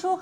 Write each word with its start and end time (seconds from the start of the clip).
Bonjour. 0.00 0.20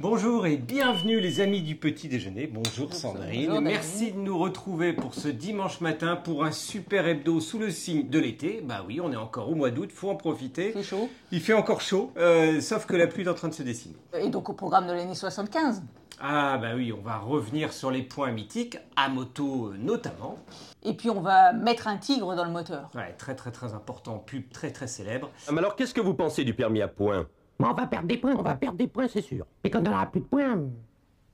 Bonjour 0.00 0.46
et 0.46 0.56
bienvenue 0.56 1.20
les 1.20 1.40
amis 1.40 1.62
du 1.62 1.76
petit 1.76 2.08
déjeuner. 2.08 2.48
Bonjour 2.48 2.92
Sandrine. 2.92 3.50
Bonjour. 3.50 3.62
Merci 3.62 4.10
de 4.10 4.18
nous 4.18 4.36
retrouver 4.36 4.92
pour 4.92 5.14
ce 5.14 5.28
dimanche 5.28 5.80
matin 5.80 6.16
pour 6.16 6.44
un 6.44 6.50
super 6.50 7.06
hebdo 7.06 7.38
sous 7.38 7.60
le 7.60 7.70
signe 7.70 8.08
de 8.08 8.18
l'été. 8.18 8.60
Bah 8.64 8.84
oui, 8.84 9.00
on 9.00 9.12
est 9.12 9.16
encore 9.16 9.48
au 9.48 9.54
mois 9.54 9.70
d'août, 9.70 9.90
faut 9.94 10.10
en 10.10 10.16
profiter. 10.16 10.72
C'est 10.74 10.82
chaud. 10.82 11.08
Il 11.30 11.40
fait 11.40 11.52
encore 11.52 11.82
chaud, 11.82 12.10
euh, 12.16 12.60
sauf 12.60 12.84
que 12.84 12.96
la 12.96 13.06
pluie 13.06 13.22
est 13.22 13.28
en 13.28 13.34
train 13.34 13.46
de 13.46 13.54
se 13.54 13.62
dessiner. 13.62 13.94
Et 14.18 14.28
donc 14.28 14.48
au 14.48 14.54
programme 14.54 14.88
de 14.88 14.92
l'année 14.92 15.14
75. 15.14 15.82
Ah 16.20 16.58
bah 16.58 16.70
oui, 16.74 16.92
on 16.92 17.02
va 17.02 17.18
revenir 17.18 17.72
sur 17.72 17.92
les 17.92 18.02
points 18.02 18.32
mythiques, 18.32 18.78
à 18.96 19.08
moto 19.08 19.68
euh, 19.68 19.76
notamment. 19.78 20.38
Et 20.82 20.94
puis 20.94 21.10
on 21.10 21.20
va 21.20 21.52
mettre 21.52 21.86
un 21.86 21.96
tigre 21.96 22.34
dans 22.34 22.44
le 22.44 22.50
moteur. 22.50 22.90
Ouais, 22.96 23.14
très 23.18 23.36
très 23.36 23.52
très 23.52 23.72
important, 23.72 24.18
pub 24.18 24.50
très 24.50 24.72
très 24.72 24.88
célèbre. 24.88 25.30
Ah, 25.46 25.52
Mais 25.52 25.58
alors, 25.58 25.76
qu'est-ce 25.76 25.94
que 25.94 26.00
vous 26.00 26.14
pensez 26.14 26.42
du 26.42 26.54
permis 26.54 26.82
à 26.82 26.88
points 26.88 27.28
On 27.70 27.72
va 27.74 27.86
perdre 27.86 28.08
des 28.08 28.16
points, 28.18 28.34
on 28.36 28.42
va 28.42 28.54
perdre 28.54 28.76
des 28.78 28.88
points, 28.88 29.08
c'est 29.08 29.22
sûr. 29.22 29.46
Et 29.64 29.70
quand 29.70 29.80
on 29.80 29.90
n'aura 29.90 30.06
plus 30.06 30.20
de 30.20 30.26
points, 30.26 30.56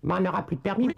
ben, 0.02 0.16
on 0.18 0.20
n'aura 0.20 0.42
plus 0.46 0.56
de 0.56 0.60
permis. 0.60 0.88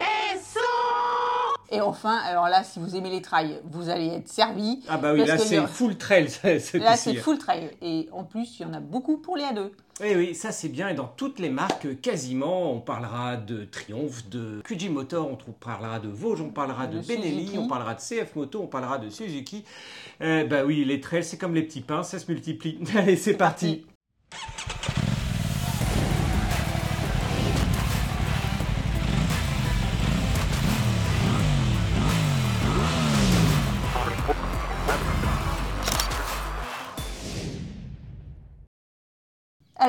Et 1.73 1.79
enfin, 1.79 2.17
alors 2.25 2.49
là, 2.49 2.65
si 2.65 2.79
vous 2.79 2.97
aimez 2.97 3.09
les 3.09 3.21
trails, 3.21 3.61
vous 3.63 3.87
allez 3.87 4.07
être 4.07 4.27
servi. 4.27 4.83
Ah 4.89 4.97
bah 4.97 5.13
oui, 5.13 5.23
là 5.25 5.37
c'est 5.37 5.55
le- 5.61 5.67
full 5.67 5.95
trail. 5.97 6.27
Là, 6.73 6.97
c'est 6.97 7.15
full 7.15 7.37
trail. 7.37 7.71
Et 7.81 8.09
en 8.11 8.25
plus, 8.25 8.59
il 8.59 8.63
y 8.63 8.65
en 8.65 8.73
a 8.73 8.81
beaucoup 8.81 9.17
pour 9.19 9.37
les 9.37 9.43
A2. 9.45 9.69
Oui, 10.01 10.13
oui, 10.17 10.35
ça 10.35 10.51
c'est 10.51 10.67
bien. 10.67 10.89
Et 10.89 10.95
dans 10.95 11.07
toutes 11.07 11.39
les 11.39 11.49
marques, 11.49 12.01
quasiment, 12.01 12.73
on 12.73 12.81
parlera 12.81 13.37
de 13.37 13.63
Triumph, 13.63 14.27
de 14.27 14.59
QG 14.65 14.89
Motor, 14.89 15.29
on 15.47 15.51
parlera 15.53 15.99
de 15.99 16.09
Vosges, 16.09 16.41
on 16.41 16.49
parlera 16.49 16.87
de 16.87 16.97
De 16.99 17.07
Benelli, 17.07 17.45
Suzuki. 17.45 17.57
on 17.57 17.67
parlera 17.69 17.93
de 17.93 18.01
CF 18.01 18.35
Moto, 18.35 18.61
on 18.63 18.67
parlera 18.67 18.97
de 18.97 19.09
Suzuki. 19.09 19.63
Euh, 20.21 20.43
bah 20.45 20.65
oui, 20.65 20.83
les 20.83 20.99
trails, 20.99 21.23
c'est 21.23 21.37
comme 21.37 21.55
les 21.55 21.63
petits 21.63 21.79
pains, 21.81 22.03
ça 22.03 22.19
se 22.19 22.29
multiplie. 22.29 22.79
Allez, 22.97 23.15
c'est 23.15 23.35
parti. 23.35 23.85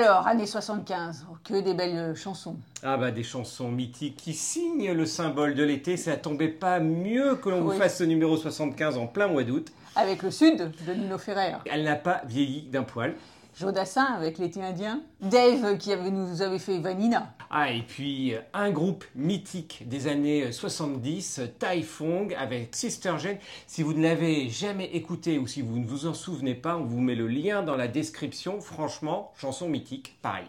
Alors, 0.02 0.26
année 0.26 0.46
75, 0.46 1.26
oh, 1.30 1.36
que 1.44 1.60
des 1.60 1.74
belles 1.74 2.16
chansons. 2.16 2.56
Ah 2.82 2.96
bah 2.96 3.12
des 3.12 3.22
chansons 3.22 3.68
mythiques 3.68 4.16
qui 4.16 4.32
signent 4.32 4.90
le 4.90 5.06
symbole 5.06 5.54
de 5.54 5.62
l'été, 5.62 5.96
ça 5.96 6.16
tombait 6.16 6.48
pas 6.48 6.80
mieux 6.80 7.36
que 7.36 7.48
l'on 7.48 7.60
vous 7.60 7.70
fasse 7.70 7.98
ce 7.98 8.02
numéro 8.02 8.36
75 8.36 8.98
en 8.98 9.06
plein 9.06 9.28
mois 9.28 9.44
d'août. 9.44 9.70
Avec 9.94 10.24
le 10.24 10.32
Sud 10.32 10.72
de 10.88 10.92
Nino 10.92 11.18
Ferrer. 11.18 11.52
Elle 11.66 11.84
n'a 11.84 11.94
pas 11.94 12.22
vieilli 12.26 12.62
d'un 12.62 12.82
poil. 12.82 13.14
Jodassin 13.54 14.04
avec 14.04 14.38
l'été 14.38 14.62
indien. 14.62 15.02
Dave 15.20 15.76
qui 15.78 15.92
avait, 15.92 16.10
nous 16.10 16.42
avait 16.42 16.58
fait 16.58 16.78
Vanina. 16.78 17.34
Ah, 17.50 17.70
et 17.70 17.82
puis 17.82 18.34
euh, 18.34 18.40
un 18.54 18.70
groupe 18.70 19.04
mythique 19.14 19.86
des 19.86 20.06
années 20.06 20.44
euh, 20.44 20.52
70, 20.52 21.38
euh, 21.38 21.46
Tai 21.58 21.82
Fong 21.82 22.34
avec 22.38 22.74
Sister 22.74 23.14
Jane. 23.18 23.36
Si 23.66 23.82
vous 23.82 23.92
ne 23.92 24.02
l'avez 24.02 24.48
jamais 24.48 24.86
écouté 24.94 25.38
ou 25.38 25.46
si 25.46 25.60
vous 25.60 25.78
ne 25.78 25.86
vous 25.86 26.06
en 26.06 26.14
souvenez 26.14 26.54
pas, 26.54 26.76
on 26.76 26.84
vous 26.84 27.00
met 27.00 27.14
le 27.14 27.28
lien 27.28 27.62
dans 27.62 27.76
la 27.76 27.88
description. 27.88 28.60
Franchement, 28.60 29.32
chanson 29.36 29.68
mythique, 29.68 30.16
pareil. 30.22 30.46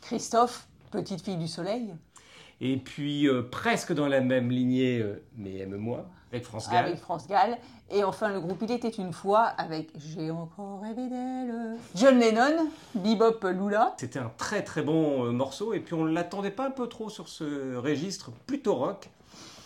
Christophe, 0.00 0.66
petite 0.90 1.22
fille 1.22 1.36
du 1.36 1.48
soleil. 1.48 1.92
Et 2.60 2.76
puis 2.76 3.28
euh, 3.28 3.42
presque 3.42 3.92
dans 3.92 4.08
la 4.08 4.20
même 4.20 4.50
lignée, 4.50 5.00
euh, 5.00 5.22
mais 5.36 5.58
aime-moi, 5.58 6.06
avec 6.32 6.44
France 6.44 6.68
Gall. 6.68 6.86
Avec 6.86 6.98
France 6.98 7.26
Gall. 7.28 7.56
Et 7.90 8.04
enfin, 8.04 8.28
le 8.30 8.40
groupe 8.40 8.58
Il 8.62 8.70
était 8.72 8.88
une 8.88 9.12
fois 9.12 9.42
avec 9.44 9.88
J'ai 9.96 10.30
encore 10.30 10.82
rêvé 10.82 11.08
d'elle. 11.08 11.76
John 11.94 12.18
Lennon, 12.18 12.68
Bebop 12.94 13.46
Lula. 13.48 13.94
C'était 13.98 14.18
un 14.18 14.30
très 14.36 14.62
très 14.62 14.82
bon 14.82 15.24
euh, 15.24 15.30
morceau 15.30 15.72
et 15.72 15.80
puis 15.80 15.94
on 15.94 16.04
ne 16.04 16.12
l'attendait 16.12 16.50
pas 16.50 16.66
un 16.66 16.70
peu 16.70 16.86
trop 16.88 17.08
sur 17.08 17.28
ce 17.28 17.76
registre 17.76 18.30
plutôt 18.46 18.74
rock. 18.74 19.08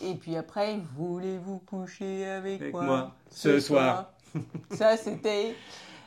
Et 0.04 0.14
puis 0.14 0.36
après, 0.36 0.78
voulez-vous 0.96 1.58
coucher 1.60 2.26
avec, 2.26 2.60
Avec 2.60 2.72
moi, 2.74 2.84
moi 2.84 3.10
ce 3.30 3.58
soir 3.60 4.10
Ça, 4.72 4.96
c'était 4.96 5.54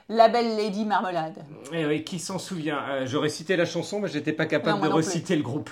La 0.10 0.28
Belle 0.30 0.56
Lady 0.56 0.86
Marmelade. 0.86 1.44
Et 1.72 1.86
oui, 1.86 2.04
qui 2.04 2.20
s'en 2.20 2.38
souvient? 2.38 2.80
Euh, 2.90 3.08
J'aurais 3.08 3.30
cité 3.30 3.56
la 3.56 3.66
chanson, 3.66 4.00
mais 4.00 4.08
je 4.08 4.18
n'étais 4.18 4.34
pas 4.34 4.46
capable 4.46 4.78
Non, 4.80 4.86
de 4.86 4.90
plus. 4.90 4.96
reciter 4.98 5.36
le 5.36 5.44
groupe. 5.44 5.70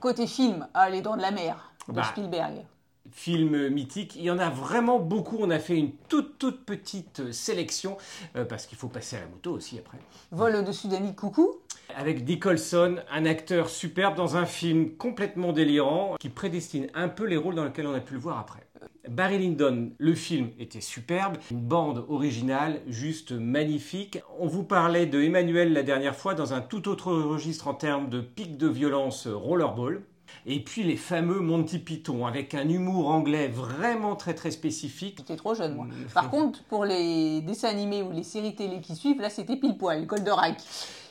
Côté 0.00 0.26
film, 0.26 0.66
ah, 0.74 0.90
Les 0.90 1.00
Dents 1.00 1.16
de 1.16 1.22
la 1.22 1.30
Mer, 1.30 1.72
de 1.88 1.94
Bah. 1.94 2.04
Spielberg. 2.04 2.64
Film 3.12 3.68
mythique, 3.68 4.16
il 4.16 4.22
y 4.22 4.30
en 4.30 4.38
a 4.38 4.50
vraiment 4.50 4.98
beaucoup. 4.98 5.36
On 5.40 5.50
a 5.50 5.58
fait 5.58 5.76
une 5.76 5.92
toute 6.08 6.38
toute 6.38 6.66
petite 6.66 7.20
euh, 7.20 7.32
sélection 7.32 7.96
euh, 8.34 8.44
parce 8.44 8.66
qu'il 8.66 8.76
faut 8.76 8.88
passer 8.88 9.16
à 9.16 9.20
la 9.20 9.26
moto 9.26 9.52
aussi 9.52 9.78
après. 9.78 9.98
Vol 10.32 10.56
au-dessus 10.56 10.88
d'un 10.88 11.00
nid 11.00 11.12
de 11.12 11.16
coucou. 11.16 11.54
Avec 11.96 12.24
Dick 12.24 12.44
Olson, 12.44 12.96
un 13.10 13.24
acteur 13.24 13.70
superbe 13.70 14.16
dans 14.16 14.36
un 14.36 14.44
film 14.44 14.96
complètement 14.96 15.52
délirant 15.52 16.16
qui 16.18 16.28
prédestine 16.28 16.88
un 16.94 17.08
peu 17.08 17.24
les 17.24 17.36
rôles 17.36 17.54
dans 17.54 17.64
lesquels 17.64 17.86
on 17.86 17.94
a 17.94 18.00
pu 18.00 18.14
le 18.14 18.20
voir 18.20 18.38
après. 18.40 18.65
Barry 19.08 19.38
Lyndon, 19.38 19.92
le 19.98 20.14
film 20.14 20.50
était 20.58 20.80
superbe, 20.80 21.36
une 21.50 21.60
bande 21.60 22.04
originale 22.08 22.80
juste 22.88 23.32
magnifique. 23.32 24.18
On 24.38 24.46
vous 24.48 24.64
parlait 24.64 25.06
de 25.06 25.22
Emmanuel 25.22 25.72
la 25.72 25.82
dernière 25.82 26.16
fois 26.16 26.34
dans 26.34 26.52
un 26.54 26.60
tout 26.60 26.88
autre 26.88 27.12
registre 27.12 27.68
en 27.68 27.74
termes 27.74 28.08
de 28.08 28.20
pic 28.20 28.56
de 28.56 28.66
violence 28.66 29.26
euh, 29.26 29.36
rollerball. 29.36 30.02
Et 30.44 30.60
puis 30.62 30.82
les 30.82 30.96
fameux 30.96 31.40
Monty 31.40 31.78
Python 31.78 32.26
avec 32.26 32.54
un 32.54 32.68
humour 32.68 33.08
anglais 33.08 33.48
vraiment 33.48 34.16
très 34.16 34.34
très 34.34 34.50
spécifique. 34.50 35.16
J'étais 35.18 35.36
trop 35.36 35.54
jeune, 35.54 35.74
moi. 35.76 35.84
Mm. 35.86 36.06
Par 36.12 36.30
contre, 36.30 36.62
pour 36.64 36.84
les 36.84 37.40
dessins 37.42 37.68
animés 37.68 38.02
ou 38.02 38.10
les 38.12 38.24
séries 38.24 38.54
télé 38.56 38.80
qui 38.80 38.96
suivent, 38.96 39.20
là, 39.20 39.30
c'était 39.30 39.56
pile 39.56 39.76
poil. 39.78 40.04
Goldorak, 40.06 40.56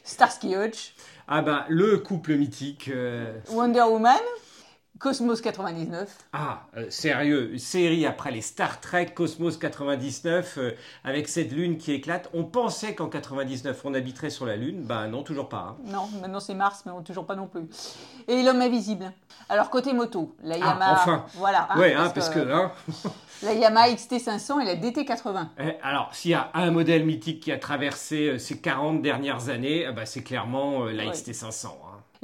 Starsky 0.03 0.56
Hutch, 0.56 0.94
Ah 1.28 1.42
bah 1.42 1.66
le 1.70 1.97
couple 1.97 2.36
mythique. 2.36 2.90
euh, 2.94 3.40
Wonder 3.52 3.82
Woman, 3.90 4.20
Cosmos 4.98 5.42
99. 5.42 6.10
Ah, 6.32 6.62
euh, 6.78 6.90
sérieux, 6.90 7.52
une 7.52 7.60
série 7.60 8.06
après 8.06 8.32
les 8.32 8.42
Star 8.42 8.80
Trek 8.80 9.08
Cosmos 9.14 9.58
99, 9.58 10.58
euh, 10.58 10.72
avec 11.04 11.28
cette 11.28 11.52
lune 11.52 11.78
qui 11.78 11.92
éclate. 11.92 12.30
On 12.34 12.46
pensait 12.46 12.96
qu'en 12.96 13.08
99 13.10 13.82
on 13.84 13.94
habiterait 13.94 14.30
sur 14.30 14.46
la 14.46 14.56
lune, 14.56 14.84
bah 14.84 15.08
non, 15.08 15.22
toujours 15.24 15.50
pas. 15.50 15.76
hein. 15.78 15.84
Non, 15.92 16.08
maintenant 16.22 16.40
c'est 16.40 16.54
Mars, 16.54 16.84
mais 16.86 16.94
on- 16.94 17.02
toujours 17.04 17.26
pas 17.26 17.36
non 17.36 17.48
plus. 17.48 17.64
Et 18.30 18.42
l'homme 18.42 18.62
invisible. 18.62 19.12
Alors 19.50 19.70
côté 19.70 19.92
moto, 19.94 20.34
la 20.44 20.56
Ah, 20.56 20.60
Yamaha. 20.60 20.92
enfin. 20.94 21.26
Voilà. 21.36 21.68
hein, 21.72 21.80
ouais, 21.80 21.94
hein, 21.94 22.10
parce 22.16 22.30
que, 22.30 22.40
hein, 22.40 22.72
La 23.44 23.54
Yamaha 23.54 23.90
XT500 23.90 24.62
et 24.62 24.66
la 24.66 24.76
DT80. 24.78 25.48
eh, 25.60 25.74
alors 25.84 26.16
s'il 26.16 26.32
y 26.32 26.36
a 26.36 26.50
un 26.54 26.72
modèle 26.72 27.06
mythique 27.06 27.42
qui 27.44 27.52
a 27.52 27.58
traversé 27.60 28.30
euh, 28.30 28.38
ces 28.40 28.60
40 28.62 29.02
dernières 29.02 29.50
années, 29.50 29.86
ah 29.86 29.92
bah, 29.92 30.06
c'est 30.06 30.24
clairement 30.24 30.86
euh, 30.86 30.92
la 30.94 31.04
Ouais. 31.06 31.12
XT500. 31.12 31.68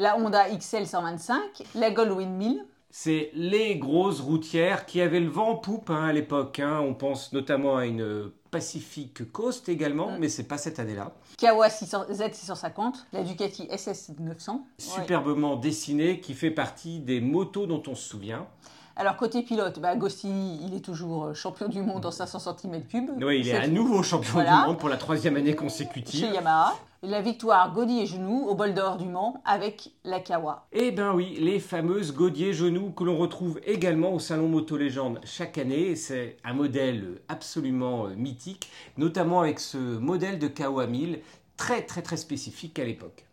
La 0.02 0.18
Honda 0.18 0.50
XL 0.50 0.88
125, 0.88 1.38
la 1.76 1.92
Gold 1.92 2.12
Windmill, 2.14 2.66
C'est 2.90 3.30
les 3.36 3.76
grosses 3.76 4.20
routières 4.20 4.88
qui 4.88 5.00
avaient 5.00 5.20
le 5.20 5.30
vent 5.30 5.50
en 5.52 5.56
poupe 5.58 5.92
hein, 5.92 6.06
à 6.06 6.12
l'époque. 6.12 6.58
hein. 6.60 6.80
On 6.82 6.96
pense 6.96 7.32
notamment 7.34 7.78
à 7.78 7.86
une 7.86 8.32
Pacific 8.50 9.32
Coast 9.32 9.70
également, 9.70 10.10
Mm. 10.14 10.18
mais 10.20 10.28
c'est 10.28 10.48
pas 10.48 10.58
cette 10.58 10.80
année-là. 10.80 11.12
Kawa 11.38 11.70
600 11.70 12.06
Z650, 12.10 12.96
la 13.14 13.22
Ducati 13.22 13.68
SS 13.70 14.10
900. 14.20 14.54
Ouais. 14.54 14.62
superbement 14.78 15.56
dessiné, 15.56 16.20
qui 16.20 16.34
fait 16.34 16.50
partie 16.50 17.00
des 17.00 17.22
motos 17.22 17.68
dont 17.68 17.84
on 17.88 17.94
se 17.94 18.10
souvient. 18.10 18.48
Alors 18.96 19.18
côté 19.18 19.44
pilote, 19.44 19.78
bah, 19.80 19.90
Agostini, 19.90 20.62
il 20.66 20.74
est 20.76 20.82
toujours 20.84 21.36
champion 21.36 21.68
du 21.70 21.82
monde 21.84 22.04
en 22.08 22.12
500 22.12 22.40
cm3. 22.40 23.24
Oui, 23.24 23.42
il 23.42 23.48
est 23.50 23.56
à 23.56 23.68
nouveau 23.68 24.02
champion 24.02 24.34
Voilà. 24.34 24.62
du 24.64 24.68
monde 24.68 24.80
pour 24.80 24.90
la 24.90 24.98
troisième 24.98 25.36
année 25.38 25.52
chez 25.52 25.56
consécutive. 25.58 26.34
Yamaha. 26.34 26.74
La 27.04 27.20
victoire 27.20 27.74
Gaudy 27.74 28.02
et 28.02 28.06
Genoux 28.06 28.46
au 28.48 28.54
bol 28.54 28.76
d'or 28.76 28.98
du 28.98 29.08
Mans 29.08 29.42
avec 29.44 29.90
la 30.04 30.20
Kawa. 30.20 30.68
Eh 30.72 30.92
ben 30.92 31.16
oui, 31.16 31.36
les 31.40 31.60
fameuses 31.60 32.14
Gaudier 32.14 32.54
genoux 32.54 32.92
que 32.92 33.04
l'on 33.04 33.18
retrouve 33.18 33.60
également 33.66 34.14
au 34.14 34.20
Salon 34.20 34.48
Moto 34.48 34.78
Légende 34.78 35.20
chaque 35.24 35.58
année. 35.58 35.96
C'est 35.96 36.38
un 36.44 36.54
modèle 36.54 37.20
absolument 37.28 38.06
euh, 38.06 38.14
mythique, 38.14 38.70
notamment 38.98 39.42
avec 39.42 39.60
ce 39.60 39.80
modèle 39.80 40.38
de 40.38 40.48
Kawa 40.48 40.86
1000 40.86 41.22
très 41.58 41.82
très 41.82 42.04
très 42.04 42.18
spécifique 42.18 42.78
à 42.78 42.84
l'époque. 42.84 43.26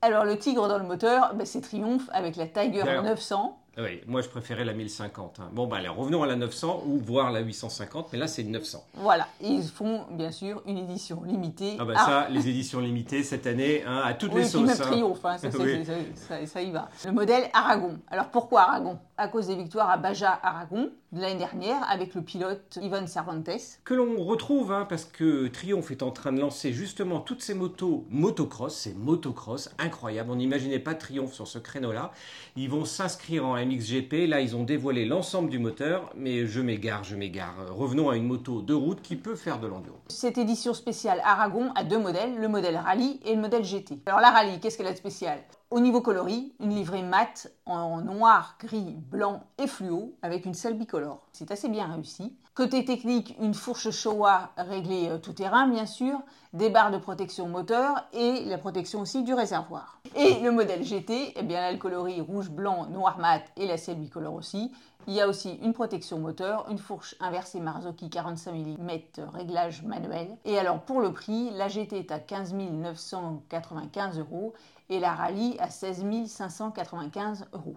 Alors 0.00 0.24
le 0.24 0.38
tigre 0.38 0.68
dans 0.68 0.78
le 0.78 0.84
moteur, 0.84 1.34
bah, 1.34 1.44
c'est 1.44 1.60
Triumph 1.60 2.08
avec 2.12 2.36
la 2.36 2.46
Tiger 2.46 2.84
D'ailleurs. 2.84 3.02
900. 3.02 3.58
Ah 3.80 3.82
Oui, 3.84 4.00
moi 4.08 4.22
je 4.22 4.28
préférais 4.28 4.64
la 4.64 4.72
1050. 4.72 5.38
hein. 5.38 5.50
Bon, 5.52 5.68
bah 5.68 5.76
allez, 5.76 5.86
revenons 5.86 6.24
à 6.24 6.26
la 6.26 6.34
900 6.34 6.82
ou 6.86 6.98
voire 6.98 7.30
la 7.30 7.40
850, 7.40 8.08
mais 8.12 8.18
là 8.18 8.26
c'est 8.26 8.42
une 8.42 8.50
900. 8.50 8.84
Voilà, 8.94 9.28
et 9.40 9.46
ils 9.46 9.62
font 9.68 10.04
bien 10.10 10.32
sûr 10.32 10.62
une 10.66 10.78
édition 10.78 11.22
limitée. 11.24 11.76
Ah 11.78 11.84
bah 11.84 11.92
à- 11.96 12.04
ça, 12.04 12.28
les 12.28 12.48
éditions 12.48 12.80
limitées 12.80 13.22
cette 13.22 13.46
année, 13.46 13.84
hein, 13.86 14.02
à 14.04 14.14
toutes 14.14 14.32
Oui, 14.34 14.42
les 14.42 14.48
puis 14.48 14.58
même 14.62 14.68
sauces. 14.74 14.80
hein. 14.80 14.90
Triomphe, 14.90 15.20
ça, 15.22 15.38
c'est- 15.38 15.56
Oui. 15.58 15.84
c'est- 15.86 16.16
ça- 16.16 16.46
ça 16.46 16.60
y 16.62 16.72
va. 16.72 16.88
Le 17.06 17.12
modèle 17.12 17.44
Aragon. 17.52 17.98
Alors 18.10 18.30
pourquoi 18.30 18.62
Aragon? 18.62 18.98
À 19.16 19.28
cause 19.28 19.46
des 19.46 19.56
victoires 19.56 19.90
à 19.90 19.96
Baja 19.96 20.38
Aragon 20.42 20.90
de 21.12 21.20
l'année 21.20 21.38
dernière 21.38 21.88
avec 21.90 22.14
le 22.14 22.22
pilote 22.22 22.78
Ivan 22.82 23.06
Cervantes. 23.06 23.48
que 23.84 23.94
l'on 23.94 24.22
retrouve, 24.24 24.72
hein, 24.72 24.86
parce 24.88 25.04
que 25.04 25.46
Triumph 25.48 25.90
est 25.90 26.02
en 26.02 26.10
train 26.10 26.32
de 26.32 26.40
lancer 26.40 26.72
justement 26.72 27.20
toutes 27.20 27.42
ces 27.42 27.54
motos 27.54 28.04
motocross, 28.10 28.74
ces 28.74 28.92
motocross 28.94 29.70
incroyables. 29.78 30.30
On 30.30 30.36
n'imaginait 30.36 30.78
pas 30.80 30.94
Triumph 30.94 31.32
sur 31.32 31.46
ce 31.48 31.58
créneau-là. 31.58 32.10
Ils 32.56 32.68
vont 32.70 32.84
s'inscrire 32.84 33.46
en 33.46 33.56
MXGP, 33.68 34.26
là 34.26 34.40
ils 34.40 34.56
ont 34.56 34.64
dévoilé 34.64 35.04
l'ensemble 35.04 35.50
du 35.50 35.58
moteur, 35.58 36.10
mais 36.16 36.46
je 36.46 36.60
m'égare, 36.60 37.04
je 37.04 37.16
m'égare. 37.16 37.54
Revenons 37.70 38.08
à 38.08 38.16
une 38.16 38.24
moto 38.24 38.62
de 38.62 38.74
route 38.74 39.02
qui 39.02 39.16
peut 39.16 39.36
faire 39.36 39.60
de 39.60 39.66
l'enduro. 39.66 39.98
Cette 40.08 40.38
édition 40.38 40.72
spéciale 40.74 41.20
Aragon 41.24 41.70
a 41.74 41.84
deux 41.84 41.98
modèles, 41.98 42.36
le 42.38 42.48
modèle 42.48 42.76
Rallye 42.76 43.20
et 43.24 43.34
le 43.34 43.40
modèle 43.40 43.64
GT. 43.64 44.00
Alors 44.06 44.20
la 44.20 44.30
Rallye, 44.30 44.58
qu'est-ce 44.60 44.78
qu'elle 44.78 44.86
a 44.86 44.92
de 44.92 44.96
spécial 44.96 45.40
Au 45.70 45.80
niveau 45.80 46.00
coloris, 46.00 46.54
une 46.60 46.74
livrée 46.74 47.02
mate 47.02 47.52
en 47.66 48.00
noir, 48.00 48.56
gris, 48.60 48.96
blanc 49.10 49.44
et 49.62 49.66
fluo 49.66 50.14
avec 50.22 50.46
une 50.46 50.54
selle 50.54 50.74
bicolore. 50.74 51.26
C'est 51.32 51.50
assez 51.50 51.68
bien 51.68 51.86
réussi. 51.86 52.36
Côté 52.58 52.84
technique, 52.84 53.36
une 53.40 53.54
fourche 53.54 53.92
Showa 53.92 54.50
réglée 54.56 55.10
euh, 55.10 55.18
tout 55.18 55.32
terrain, 55.32 55.68
bien 55.68 55.86
sûr, 55.86 56.18
des 56.52 56.70
barres 56.70 56.90
de 56.90 56.98
protection 56.98 57.46
moteur 57.46 58.04
et 58.12 58.44
la 58.46 58.58
protection 58.58 59.00
aussi 59.00 59.22
du 59.22 59.32
réservoir. 59.32 60.00
Et 60.16 60.40
le 60.40 60.50
modèle 60.50 60.82
GT, 60.82 61.34
eh 61.36 61.42
bien 61.44 61.60
là, 61.60 61.70
le 61.70 61.78
coloris 61.78 62.20
rouge, 62.20 62.50
blanc, 62.50 62.86
noir 62.86 63.20
mat 63.20 63.44
et 63.56 63.68
la 63.68 63.76
selle 63.76 64.00
bicolore 64.00 64.34
aussi. 64.34 64.72
Il 65.06 65.14
y 65.14 65.20
a 65.20 65.28
aussi 65.28 65.52
une 65.62 65.72
protection 65.72 66.18
moteur, 66.18 66.66
une 66.68 66.78
fourche 66.78 67.14
inversée 67.20 67.60
Marzocchi 67.60 68.10
45 68.10 68.52
mm 68.52 68.90
réglage 69.32 69.84
manuel. 69.84 70.36
Et 70.44 70.58
alors 70.58 70.80
pour 70.80 71.00
le 71.00 71.12
prix, 71.12 71.50
la 71.50 71.68
GT 71.68 71.96
est 71.96 72.10
à 72.10 72.18
15 72.18 72.54
995 72.54 74.18
euros 74.18 74.52
et 74.90 74.98
la 74.98 75.12
Rallye 75.12 75.56
à 75.60 75.70
16 75.70 76.26
595 76.26 77.50
euros. 77.52 77.76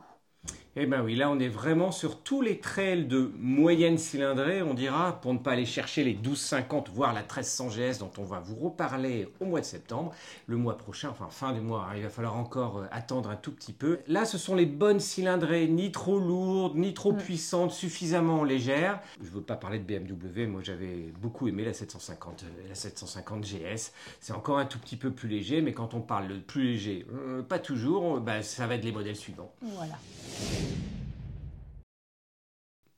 Eh 0.78 0.86
bien 0.86 1.04
oui, 1.04 1.16
là 1.16 1.30
on 1.30 1.38
est 1.38 1.50
vraiment 1.50 1.92
sur 1.92 2.24
tous 2.24 2.42
les 2.42 2.60
trails 2.60 3.06
de 3.06 3.30
moyenne 3.38 3.98
cylindrée, 3.98 4.62
on 4.62 4.74
dira, 4.74 5.20
pour 5.20 5.34
ne 5.34 5.38
pas 5.38 5.52
aller 5.52 5.66
chercher 5.66 6.06
les 6.06 6.14
1250, 6.14 6.90
voire 6.94 7.12
la 7.12 7.24
1300 7.24 7.68
GS 7.72 8.00
dont 8.00 8.12
on 8.18 8.24
va 8.24 8.40
vous 8.40 8.56
reparler 8.56 9.28
au 9.42 9.46
mois 9.46 9.60
de 9.60 9.66
septembre. 9.66 10.14
Le 10.48 10.56
mois 10.56 10.78
prochain, 10.78 11.10
enfin 11.10 11.28
fin 11.30 11.52
du 11.52 11.60
mois, 11.60 11.90
hein, 11.90 11.98
il 11.98 12.04
va 12.04 12.10
falloir 12.10 12.38
encore 12.38 12.78
euh, 12.78 12.86
attendre 12.92 13.30
un 13.30 13.36
tout 13.36 13.52
petit 13.52 13.74
peu. 13.74 14.00
Là 14.08 14.24
ce 14.24 14.38
sont 14.38 14.56
les 14.56 14.66
bonnes 14.66 15.02
cylindrées, 15.02 15.68
ni 15.68 15.92
trop 15.92 16.18
lourdes, 16.18 16.78
ni 16.78 16.94
trop 16.94 17.12
puissantes, 17.12 17.74
suffisamment 17.74 18.46
légères. 18.46 19.02
Je 19.20 19.28
ne 19.28 19.32
veux 19.32 19.42
pas 19.42 19.58
parler 19.58 19.78
de 19.78 19.84
BMW, 19.84 20.48
moi 20.48 20.62
j'avais 20.64 21.12
beaucoup 21.22 21.50
aimé 21.50 21.66
la 21.66 21.74
750, 21.74 22.46
euh, 22.46 22.70
la 22.70 22.76
750 22.76 23.44
GS. 23.44 23.92
C'est 24.22 24.32
encore 24.32 24.58
un 24.58 24.66
tout 24.66 24.80
petit 24.80 24.96
peu 24.96 25.12
plus 25.12 25.28
léger, 25.28 25.62
mais 25.62 25.74
quand 25.74 25.96
on 25.96 26.00
parle 26.00 26.30
de 26.30 26.38
plus 26.38 26.64
léger, 26.64 27.06
euh, 27.14 27.42
pas 27.42 27.60
toujours, 27.60 28.22
bah, 28.22 28.42
ça 28.42 28.68
va 28.68 28.76
être 28.76 28.86
les 28.86 28.94
modèles 28.94 29.18
suivants. 29.18 29.52
Voilà. 29.62 29.98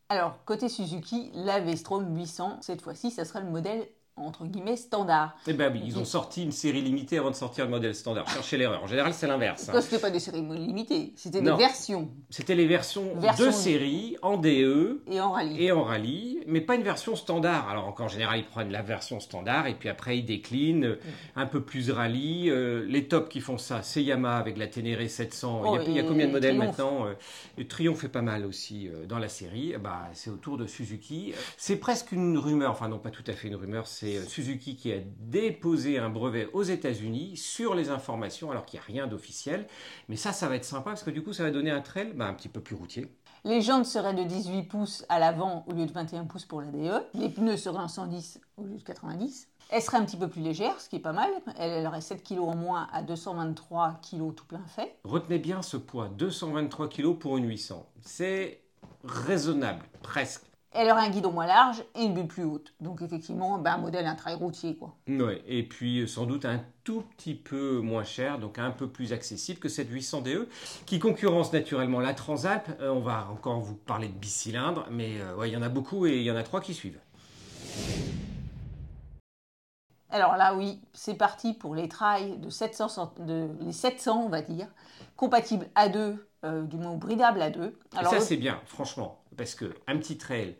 Alors, 0.09 0.43
côté 0.45 0.69
Suzuki, 0.69 1.31
la 1.33 1.59
V-Strom 1.59 2.15
800, 2.15 2.59
cette 2.61 2.81
fois-ci, 2.81 3.09
ça 3.09 3.25
sera 3.25 3.39
le 3.39 3.49
modèle 3.49 3.87
entre 4.15 4.45
guillemets 4.45 4.75
standard. 4.75 5.35
Eh 5.47 5.53
ben 5.53 5.71
oui, 5.73 5.81
ils 5.85 5.97
ont 5.97 6.05
sorti 6.05 6.43
une 6.43 6.51
série 6.51 6.81
limitée 6.81 7.17
avant 7.17 7.31
de 7.31 7.35
sortir 7.35 7.65
le 7.65 7.71
modèle 7.71 7.95
standard. 7.95 8.29
Cherchez 8.29 8.57
l'erreur. 8.57 8.83
En 8.83 8.87
général, 8.87 9.13
c'est 9.13 9.25
l'inverse. 9.25 9.69
Hein. 9.69 9.81
C'était 9.81 9.99
pas 9.99 10.11
des 10.11 10.19
séries 10.19 10.41
limitées, 10.41 11.13
c'était 11.15 11.41
des 11.41 11.51
versions. 11.51 12.09
C'était 12.29 12.55
les 12.55 12.67
versions, 12.67 13.15
de 13.15 13.51
série 13.51 14.17
en 14.21 14.37
DE 14.37 15.01
et 15.07 15.19
en 15.19 15.31
rallye. 15.31 15.63
Et 15.63 15.71
en 15.71 15.83
rallye, 15.83 16.43
mais 16.47 16.61
pas 16.61 16.75
une 16.75 16.83
version 16.83 17.15
standard. 17.15 17.69
Alors 17.69 17.93
qu'en 17.95 18.07
général, 18.07 18.39
ils 18.39 18.45
prennent 18.45 18.71
la 18.71 18.83
version 18.83 19.19
standard 19.19 19.67
et 19.67 19.73
puis 19.73 19.89
après 19.89 20.19
ils 20.19 20.25
déclinent 20.25 20.85
euh, 20.85 20.99
un 21.35 21.47
peu 21.47 21.61
plus 21.61 21.89
rallye. 21.89 22.49
Euh, 22.49 22.85
les 22.87 23.07
tops 23.07 23.29
qui 23.29 23.41
font 23.41 23.57
ça, 23.57 23.81
c'est 23.81 24.03
Yamaha 24.03 24.37
avec 24.37 24.57
la 24.57 24.67
Ténéré 24.67 25.07
700. 25.07 25.83
il, 25.87 25.93
y 25.93 25.99
a, 25.99 26.03
combien 26.03 26.27
de 26.27 26.31
modèles 26.31 26.57
maintenant 26.57 27.07
euh, 27.07 27.13
Le 27.57 27.67
Triumph 27.67 27.97
fait 27.97 28.09
pas 28.09 28.21
mal 28.21 28.45
aussi 28.45 28.89
dans 29.07 29.19
la 29.19 29.29
série. 29.29 29.73
Bah, 29.83 30.09
c'est 30.13 30.29
autour 30.29 30.57
de 30.57 30.67
Suzuki. 30.67 31.33
C'est 31.57 31.77
presque 31.77 32.11
une 32.11 32.37
rumeur, 32.37 32.71
enfin 32.71 32.87
non 32.87 32.99
pas 32.99 33.09
tout 33.09 33.23
à 33.27 33.33
fait 33.33 33.47
une 33.47 33.55
rumeur, 33.55 33.87
c'est 33.87 34.02
euh, 34.03 34.25
Suzuki 34.25 34.75
qui 34.75 34.91
a 34.91 34.97
déposé 35.19 35.97
un 35.97 36.09
brevet 36.09 36.49
aux 36.53 36.63
États-Unis 36.63 37.37
sur 37.37 37.75
les 37.75 37.89
informations, 37.89 38.51
alors 38.51 38.65
qu'il 38.65 38.79
n'y 38.79 38.83
a 38.83 38.85
rien 38.85 39.07
d'officiel. 39.07 39.67
Mais 40.09 40.15
ça, 40.15 40.31
ça 40.31 40.47
va 40.47 40.55
être 40.55 40.65
sympa 40.65 40.91
parce 40.91 41.03
que 41.03 41.11
du 41.11 41.23
coup, 41.23 41.33
ça 41.33 41.43
va 41.43 41.51
donner 41.51 41.71
un 41.71 41.81
trail 41.81 42.13
bah, 42.15 42.25
un 42.25 42.33
petit 42.33 42.49
peu 42.49 42.61
plus 42.61 42.75
routier. 42.75 43.07
Les 43.45 43.61
jantes 43.61 43.85
seraient 43.85 44.13
de 44.13 44.23
18 44.23 44.63
pouces 44.63 45.05
à 45.09 45.19
l'avant 45.19 45.65
au 45.67 45.73
lieu 45.73 45.85
de 45.85 45.91
21 45.91 46.25
pouces 46.25 46.45
pour 46.45 46.61
la 46.61 46.67
DE. 46.67 47.03
Les 47.13 47.29
pneus 47.29 47.57
seraient 47.57 47.77
en 47.77 47.89
110 47.89 48.39
au 48.57 48.63
lieu 48.63 48.77
de 48.77 48.83
90. 48.83 49.49
Elle 49.69 49.81
serait 49.81 49.97
un 49.97 50.05
petit 50.05 50.17
peu 50.17 50.27
plus 50.27 50.41
légère, 50.41 50.79
ce 50.79 50.87
qui 50.87 50.97
est 50.97 50.99
pas 50.99 51.13
mal. 51.13 51.29
Elle, 51.57 51.85
aurait 51.85 51.99
7 51.99 52.23
kg 52.23 52.39
en 52.39 52.55
moins 52.55 52.87
à 52.93 53.01
223 53.01 53.99
kg 54.01 54.33
tout 54.33 54.45
plein 54.45 54.65
fait. 54.67 54.97
Retenez 55.03 55.39
bien 55.39 55.61
ce 55.61 55.77
poids, 55.77 56.09
223 56.09 56.89
kg 56.89 57.17
pour 57.17 57.37
une 57.37 57.47
800. 57.47 57.85
C'est 58.01 58.61
raisonnable, 59.03 59.83
presque. 60.01 60.43
Elle 60.75 60.89
aurait 60.89 61.05
un 61.05 61.09
guidon 61.09 61.31
moins 61.31 61.45
large 61.45 61.83
et 61.95 62.03
une 62.03 62.15
bulle 62.15 62.27
plus 62.27 62.43
haute. 62.43 62.73
Donc 62.79 63.03
effectivement, 63.03 63.59
ben, 63.59 63.73
un 63.73 63.77
modèle, 63.77 64.07
un 64.07 64.15
trail 64.15 64.35
routier. 64.35 64.75
Quoi. 64.75 64.95
Ouais, 65.07 65.43
et 65.47 65.61
puis 65.61 65.99
euh, 65.99 66.07
sans 66.07 66.25
doute 66.25 66.45
un 66.45 66.61
tout 66.83 67.03
petit 67.15 67.35
peu 67.35 67.79
moins 67.79 68.03
cher, 68.03 68.39
donc 68.39 68.57
un 68.57 68.71
peu 68.71 68.87
plus 68.87 69.13
accessible 69.13 69.59
que 69.59 69.69
cette 69.69 69.89
800 69.89 70.21
DE, 70.21 70.49
qui 70.87 70.97
concurrence 70.97 71.53
naturellement 71.53 71.99
la 71.99 72.15
Transalp. 72.15 72.69
Euh, 72.81 72.89
on 72.89 73.01
va 73.01 73.27
encore 73.31 73.59
vous 73.59 73.75
parler 73.75 74.07
de 74.07 74.13
bicylindre, 74.13 74.87
mais 74.89 75.21
euh, 75.21 75.35
ouais, 75.35 75.49
il 75.49 75.53
y 75.53 75.57
en 75.57 75.61
a 75.61 75.69
beaucoup 75.69 76.07
et 76.07 76.17
il 76.17 76.23
y 76.23 76.31
en 76.31 76.35
a 76.35 76.43
trois 76.43 76.59
qui 76.59 76.73
suivent. 76.73 76.99
Alors 80.09 80.37
là, 80.37 80.55
oui, 80.55 80.79
c'est 80.93 81.15
parti 81.15 81.53
pour 81.53 81.75
les 81.75 81.87
trails 81.87 82.37
de 82.37 82.49
700, 82.49 83.13
de, 83.19 83.47
les 83.61 83.71
700, 83.71 84.23
on 84.25 84.29
va 84.29 84.41
dire, 84.41 84.67
compatibles 85.15 85.67
A2, 85.75 86.17
du 86.43 86.77
moins 86.77 86.95
bridables 86.95 87.39
A2. 87.39 87.71
Alors, 87.95 88.11
ça, 88.11 88.19
c'est 88.19 88.37
bien, 88.37 88.59
franchement, 88.65 89.21
parce 89.37 89.55
que 89.55 89.73
un 89.87 89.97
petit 89.97 90.17
trail 90.17 90.55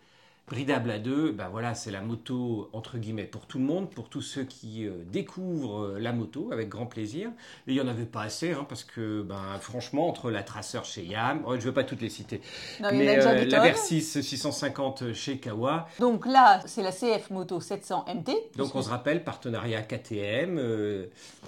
Bridable 0.50 0.92
à 0.92 1.00
deux, 1.00 1.32
ben 1.32 1.48
voilà, 1.48 1.74
c'est 1.74 1.90
la 1.90 2.02
moto 2.02 2.70
entre 2.74 2.98
guillemets 2.98 3.24
pour 3.24 3.46
tout 3.46 3.60
le 3.60 3.64
monde, 3.64 3.90
pour 3.90 4.10
tous 4.10 4.22
ceux 4.22 4.44
qui 4.44 4.86
euh, 4.86 4.92
découvrent 5.10 5.84
euh, 5.84 6.00
la 6.00 6.12
moto 6.12 6.50
avec 6.52 6.68
grand 6.68 6.86
plaisir. 6.86 7.30
Et 7.66 7.72
il 7.72 7.74
n'y 7.76 7.80
en 7.80 7.88
avait 7.88 8.04
pas 8.04 8.24
assez, 8.24 8.52
hein, 8.52 8.66
parce 8.68 8.84
que 8.84 9.22
ben, 9.22 9.58
franchement, 9.62 10.10
entre 10.10 10.30
la 10.32 10.44
Tracer 10.44 10.82
chez 10.84 11.06
Yam, 11.06 11.44
oh, 11.46 11.54
je 11.54 11.60
ne 11.60 11.62
veux 11.62 11.74
pas 11.74 11.86
toutes 11.86 12.02
les 12.02 12.10
citer, 12.10 12.42
mais 12.82 13.26
euh, 13.26 13.46
la 13.46 13.60
Versys 13.62 14.02
650 14.02 15.14
chez 15.14 15.38
Kawa. 15.38 15.88
Donc 16.00 16.26
là, 16.26 16.60
c'est 16.66 16.84
la 16.84 16.92
CF 16.92 17.30
Moto 17.30 17.62
700 17.62 18.04
MT. 18.14 18.58
Donc 18.58 18.76
on 18.76 18.82
se 18.82 18.90
rappelle, 18.90 19.24
partenariat 19.24 19.82
KTM. 19.82 20.60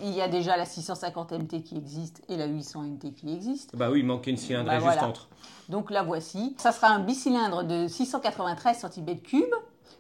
Il 0.04 0.14
y 0.14 0.22
a 0.22 0.30
déjà 0.30 0.56
la 0.56 0.66
650 0.66 1.34
MT 1.34 1.64
qui 1.64 1.76
existe 1.76 2.22
et 2.30 2.38
la 2.38 2.46
800 2.46 2.84
MT 2.84 3.14
qui 3.14 3.34
existe. 3.34 3.76
Bah 3.76 3.90
oui, 3.92 4.00
il 4.00 4.06
manquait 4.06 4.32
une 4.32 4.38
cylindrée 4.38 4.80
bah 4.80 4.92
juste 4.92 5.04
entre. 5.04 5.28
Donc 5.70 5.92
la 5.92 6.04
voici. 6.04 6.56
Ça 6.60 6.72
sera 6.72 6.88
un 6.90 7.00
bicylindre 7.00 7.64
de 7.64 7.88
693 7.88 8.84
cm3, 8.84 9.44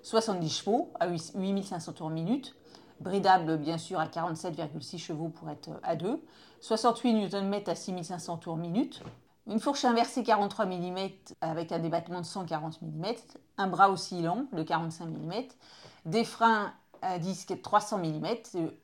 70 0.03 0.50
chevaux 0.50 0.91
à 1.00 1.07
8500 1.07 1.94
tours 1.94 2.09
minute, 2.09 2.56
bridable 3.00 3.57
bien 3.57 3.77
sûr 3.77 3.99
à 3.99 4.06
47,6 4.06 4.99
chevaux 4.99 5.30
pour 5.30 5.49
être 5.49 5.69
à 5.83 5.95
2, 5.95 6.21
68 6.61 7.33
Nm 7.33 7.61
à 7.68 7.75
6500 7.75 8.37
tours 8.37 8.57
minute, 8.57 9.01
une 9.47 9.59
fourche 9.59 9.85
inversée 9.85 10.23
43 10.23 10.66
mm 10.66 10.97
avec 11.42 11.71
un 11.71 11.80
débattement 11.80 12.21
de 12.21 12.25
140 12.25 12.81
mm, 12.81 13.06
un 13.57 13.68
bras 13.68 13.92
oscillant 13.92 14.45
de 14.54 14.63
45 14.63 15.06
mm, 15.06 15.33
des 16.06 16.23
freins 16.23 16.73
à 17.01 17.19
disque 17.19 17.61
300 17.61 17.99
mm 17.99 18.25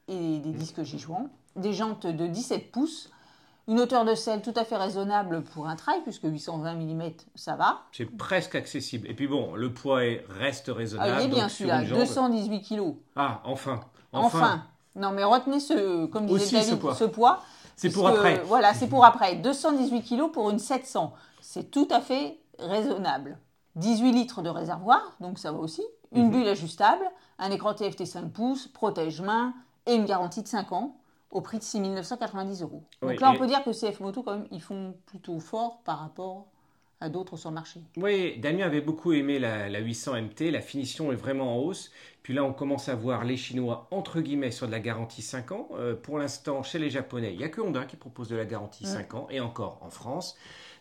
et 0.07 0.39
des 0.39 0.51
disques 0.51 0.83
J-joints, 0.83 1.29
des 1.55 1.73
jantes 1.73 2.05
de 2.05 2.27
17 2.27 2.71
pouces 2.71 3.09
une 3.71 3.79
hauteur 3.79 4.03
de 4.03 4.15
selle 4.15 4.41
tout 4.41 4.53
à 4.57 4.65
fait 4.65 4.75
raisonnable 4.75 5.43
pour 5.43 5.65
un 5.65 5.77
trail, 5.77 6.01
puisque 6.03 6.25
820 6.25 6.73
mm, 6.73 7.11
ça 7.35 7.55
va. 7.55 7.83
C'est 7.93 8.05
presque 8.05 8.55
accessible. 8.55 9.09
Et 9.09 9.13
puis 9.13 9.27
bon, 9.27 9.55
le 9.55 9.73
poids 9.73 10.01
reste 10.27 10.67
raisonnable. 10.67 11.13
Ah, 11.15 11.21
il 11.21 11.31
est 11.31 11.33
bien 11.33 11.47
celui-là, 11.47 11.83
218 11.85 12.61
kg. 12.63 12.95
Ah, 13.15 13.39
enfin, 13.45 13.79
enfin. 14.11 14.65
Non, 14.93 15.11
mais 15.11 15.23
retenez 15.23 15.61
ce, 15.61 16.05
comme 16.07 16.25
disait 16.25 16.57
David, 16.59 16.91
ce 16.93 17.05
poids. 17.05 17.43
C'est 17.77 17.91
pour 17.91 18.09
après. 18.09 18.43
Voilà, 18.45 18.73
c'est 18.73 18.87
pour 18.87 19.05
après. 19.05 19.37
218 19.37 20.01
kg 20.03 20.31
pour 20.33 20.49
une 20.49 20.59
700. 20.59 21.13
C'est 21.39 21.71
tout 21.71 21.87
à 21.91 22.01
fait 22.01 22.39
raisonnable. 22.59 23.37
18 23.77 24.11
litres 24.11 24.41
de 24.41 24.49
réservoir, 24.49 25.01
donc 25.21 25.39
ça 25.39 25.53
va 25.53 25.59
aussi. 25.59 25.83
Une 26.11 26.25
mhm. 26.25 26.31
bulle 26.31 26.47
ajustable, 26.49 27.05
un 27.39 27.51
écran 27.51 27.73
TFT 27.73 28.05
5 28.05 28.33
pouces, 28.33 28.67
protège-main 28.67 29.53
et 29.85 29.93
une 29.95 30.03
garantie 30.03 30.43
de 30.43 30.47
5 30.49 30.73
ans 30.73 30.97
au 31.31 31.41
prix 31.41 31.57
de 31.57 31.63
6 31.63 31.79
990 31.79 32.61
euros. 32.61 32.83
Donc 33.01 33.19
là, 33.19 33.31
on 33.31 33.37
peut 33.37 33.47
dire 33.47 33.63
que 33.63 33.71
CF 33.71 33.99
Moto, 33.99 34.23
quand 34.23 34.37
même, 34.37 34.47
ils 34.51 34.61
font 34.61 34.95
plutôt 35.05 35.39
fort 35.39 35.81
par 35.83 35.99
rapport 35.99 36.47
à 36.99 37.09
d'autres 37.09 37.35
sur 37.35 37.49
le 37.49 37.55
marché. 37.55 37.81
Oui, 37.97 38.37
Damien 38.37 38.65
avait 38.65 38.81
beaucoup 38.81 39.11
aimé 39.11 39.39
la, 39.39 39.79
800 39.79 40.21
MT, 40.21 40.51
la 40.51 40.61
finition 40.61 41.11
est 41.11 41.15
vraiment 41.15 41.55
en 41.55 41.59
hausse. 41.59 41.91
Puis 42.21 42.35
là, 42.35 42.43
on 42.43 42.53
commence 42.53 42.89
à 42.89 42.95
voir 42.95 43.23
les 43.23 43.37
Chinois, 43.37 43.87
entre 43.89 44.21
guillemets, 44.21 44.51
sur 44.51 44.67
de 44.67 44.71
la 44.71 44.79
garantie 44.79 45.23
5 45.23 45.51
ans. 45.51 45.69
Euh, 45.73 45.95
pour 45.95 46.19
l'instant, 46.19 46.61
chez 46.61 46.77
les 46.77 46.91
Japonais, 46.91 47.31
il 47.33 47.39
n'y 47.39 47.43
a 47.43 47.49
que 47.49 47.59
Honda 47.59 47.85
qui 47.85 47.95
propose 47.95 48.29
de 48.29 48.35
la 48.35 48.45
garantie 48.45 48.85
5 48.85 49.15
ans, 49.15 49.27
et 49.31 49.39
encore 49.39 49.79
en 49.81 49.89
France. 49.89 50.37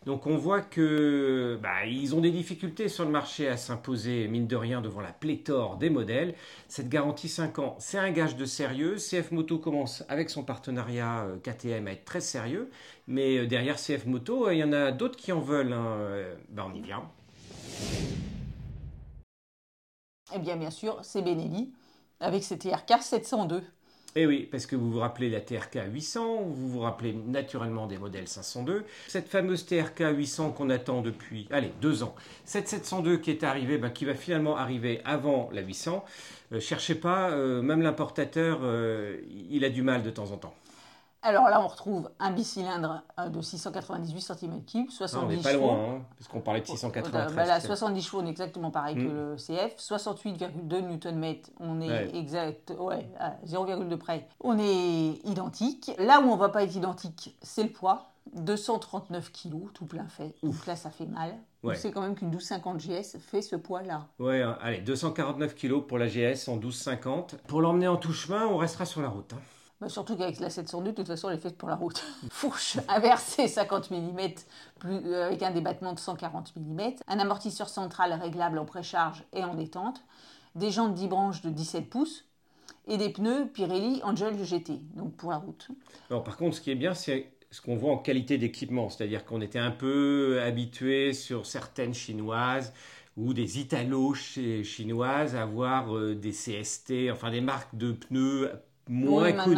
Donc 0.07 0.26
on 0.26 0.38
voit 0.38 0.62
que 0.62 1.59
bah, 1.62 1.85
ils 1.85 2.14
ont 2.14 2.23
des 2.23 2.30
difficultés 2.30 2.88
sur 2.88 3.04
le 3.04 3.11
marché 3.11 3.49
à 3.49 3.59
s'imposer, 3.59 4.28
mine 4.28 4.47
de 4.47 4.57
rien, 4.57 4.80
devant 4.80 5.02
la 5.02 5.12
pléthore 5.12 5.76
des 5.76 5.90
modèles. 5.90 6.35
Cette 6.69 6.88
garantie 6.88 7.28
5 7.28 7.59
ans, 7.59 7.76
c'est 7.78 7.99
un 7.99 8.11
gage 8.11 8.35
de 8.37 8.47
sérieux. 8.47 8.97
CF 8.97 9.30
Moto 9.30 9.59
commence 9.59 10.02
avec 10.09 10.30
son 10.30 10.42
partenariat 10.42 11.25
euh, 11.25 11.37
KTM 11.37 11.87
à 11.87 11.92
être 11.92 12.07
très 12.07 12.23
sérieux. 12.23 12.71
Mais 13.09 13.37
euh, 13.37 13.47
derrière 13.47 13.76
CF 13.76 14.07
Moto, 14.07 14.47
euh, 14.47 14.54
il 14.54 14.61
y 14.61 14.64
en 14.64 14.73
a 14.73 14.90
d'autres 14.90 15.16
qui 15.16 15.33
en 15.33 15.40
veulent. 15.40 15.75
Hein. 15.75 15.99
Ben, 16.49 16.64
on 16.71 16.75
y 16.75 16.80
vient. 16.80 17.02
Eh 20.35 20.38
bien, 20.38 20.57
bien 20.57 20.71
sûr, 20.71 20.99
c'est 21.02 21.21
Benelli 21.21 21.75
avec 22.21 22.42
ses 22.42 22.57
TRK 22.59 23.02
702. 23.02 23.62
Et 24.16 24.26
oui, 24.26 24.48
parce 24.50 24.66
que 24.66 24.74
vous 24.74 24.90
vous 24.90 24.98
rappelez 24.98 25.30
la 25.30 25.40
TRK 25.40 25.78
800, 25.92 26.42
vous 26.42 26.68
vous 26.68 26.80
rappelez 26.80 27.12
naturellement 27.12 27.86
des 27.86 27.96
modèles 27.96 28.26
502. 28.26 28.84
Cette 29.06 29.28
fameuse 29.28 29.66
TRK 29.66 30.16
800 30.16 30.50
qu'on 30.50 30.68
attend 30.68 31.00
depuis, 31.00 31.46
allez, 31.52 31.72
deux 31.80 32.02
ans. 32.02 32.16
Cette 32.44 32.66
702 32.66 33.18
qui 33.18 33.30
est 33.30 33.44
arrivée, 33.44 33.78
ben, 33.78 33.90
qui 33.90 34.04
va 34.04 34.14
finalement 34.14 34.56
arriver 34.56 35.00
avant 35.04 35.48
la 35.52 35.62
800. 35.62 36.04
Euh, 36.52 36.58
cherchez 36.58 36.96
pas, 36.96 37.30
euh, 37.30 37.62
même 37.62 37.82
l'importateur, 37.82 38.60
euh, 38.62 39.16
il 39.48 39.64
a 39.64 39.70
du 39.70 39.82
mal 39.82 40.02
de 40.02 40.10
temps 40.10 40.32
en 40.32 40.36
temps. 40.36 40.54
Alors 41.22 41.48
là, 41.50 41.60
on 41.62 41.66
retrouve 41.66 42.10
un 42.18 42.30
bicylindre 42.30 43.02
euh, 43.18 43.28
de 43.28 43.42
698 43.42 44.20
cm3, 44.20 44.90
70 44.90 45.14
Non, 45.14 45.22
on 45.22 45.28
n'est 45.28 45.36
pas 45.42 45.50
chevaux. 45.52 45.66
loin, 45.66 45.84
hein, 45.96 46.02
parce 46.18 46.28
qu'on 46.28 46.40
parlait 46.40 46.60
de 46.60 46.64
Euh, 46.64 46.72
693. 46.72 47.34
bah 47.34 47.44
là, 47.44 47.60
70 47.60 48.02
chevaux, 48.02 48.22
on 48.22 48.26
est 48.26 48.30
exactement 48.30 48.70
pareil 48.70 48.96
que 48.96 49.00
Mm. 49.02 49.12
le 49.32 49.36
CF. 49.36 49.74
68,2 49.76 50.80
Nm, 50.80 51.36
on 51.60 51.80
est 51.82 51.88
Ouais. 51.90 52.16
exact, 52.16 52.72
ouais, 52.78 53.06
à 53.18 53.34
0,2 53.44 53.98
près. 53.98 54.26
On 54.40 54.58
est 54.58 55.20
identique. 55.24 55.90
Là 55.98 56.20
où 56.20 56.24
on 56.30 56.36
va 56.36 56.48
pas 56.48 56.62
être 56.64 56.74
identique, 56.74 57.36
c'est 57.42 57.64
le 57.64 57.70
poids. 57.70 58.06
239 58.32 59.30
kg, 59.32 59.72
tout 59.74 59.86
plein 59.86 60.06
fait. 60.08 60.34
Donc 60.42 60.66
là, 60.66 60.76
ça 60.76 60.90
fait 60.90 61.06
mal. 61.06 61.34
Ouais. 61.62 61.74
On 61.76 61.78
sait 61.78 61.90
quand 61.90 62.00
même 62.00 62.14
qu'une 62.14 62.28
1250 62.28 62.78
GS 62.80 63.18
fait 63.18 63.42
ce 63.42 63.56
poids-là. 63.56 64.06
Ouais, 64.18 64.40
hein, 64.42 64.56
allez, 64.62 64.80
249 64.80 65.54
kg 65.54 65.80
pour 65.86 65.98
la 65.98 66.06
GS 66.06 66.48
en 66.48 66.56
12,50. 66.56 67.34
Pour 67.46 67.60
l'emmener 67.60 67.88
en 67.88 67.96
tout 67.96 68.12
chemin, 68.12 68.46
on 68.46 68.56
restera 68.56 68.86
sur 68.86 69.02
la 69.02 69.08
route. 69.08 69.32
hein. 69.34 69.40
Bah, 69.80 69.88
surtout 69.88 70.14
qu'avec 70.16 70.40
la 70.40 70.50
702, 70.50 70.90
de 70.90 70.96
toute 70.96 71.06
façon, 71.06 71.30
elle 71.30 71.37
est 71.37 71.40
faite 71.40 71.56
pour 71.56 71.68
la 71.68 71.75
route. 71.75 72.02
Fourche 72.30 72.78
inversée 72.88 73.49
50 73.49 73.90
mm, 73.90 74.18
plus, 74.78 75.00
euh, 75.06 75.26
avec 75.26 75.42
un 75.42 75.50
débattement 75.50 75.94
de 75.94 75.99
140 75.99 76.54
mm. 76.56 76.80
Un 77.08 77.18
amortisseur 77.18 77.68
central 77.68 78.12
réglable 78.12 78.58
en 78.58 78.66
précharge 78.66 79.25
et 79.32 79.42
en 79.42 79.54
détente. 79.54 80.02
Des 80.54 80.70
jantes 80.70 80.94
10 80.94 81.08
branches 81.08 81.42
de 81.42 81.50
17 81.50 81.88
pouces. 81.88 82.26
Et 82.88 82.96
des 82.96 83.10
pneus 83.10 83.46
Pirelli 83.46 84.00
Angel 84.02 84.42
GT, 84.42 84.80
donc 84.96 85.14
pour 85.14 85.30
la 85.30 85.37
route. 85.37 85.68
Alors, 86.08 86.25
par 86.25 86.37
contre, 86.37 86.56
ce 86.56 86.60
qui 86.60 86.70
est 86.70 86.76
bien, 86.76 86.94
c'est 86.94 87.30
ce 87.50 87.60
qu'on 87.60 87.76
voit 87.76 87.92
en 87.92 87.99
qualité 87.99 88.37
d'équipement. 88.38 88.88
C'est-à-dire 88.88 89.25
qu'on 89.25 89.40
était 89.40 89.58
un 89.58 89.70
peu 89.70 90.40
habitué 90.42 91.12
sur 91.12 91.46
certaines 91.46 91.94
chinoises 91.94 92.72
ou 93.16 93.34
des 93.34 93.60
Italo 93.60 94.14
chi- 94.14 94.64
chinoises 94.64 95.37
à 95.37 95.42
avoir 95.42 95.94
euh, 95.96 96.14
des 96.14 96.32
CST, 96.32 97.10
enfin 97.12 97.30
des 97.30 97.40
marques 97.40 97.76
de 97.76 97.92
pneus 97.92 98.50
moins 98.90 99.32
Oui, 99.47 99.56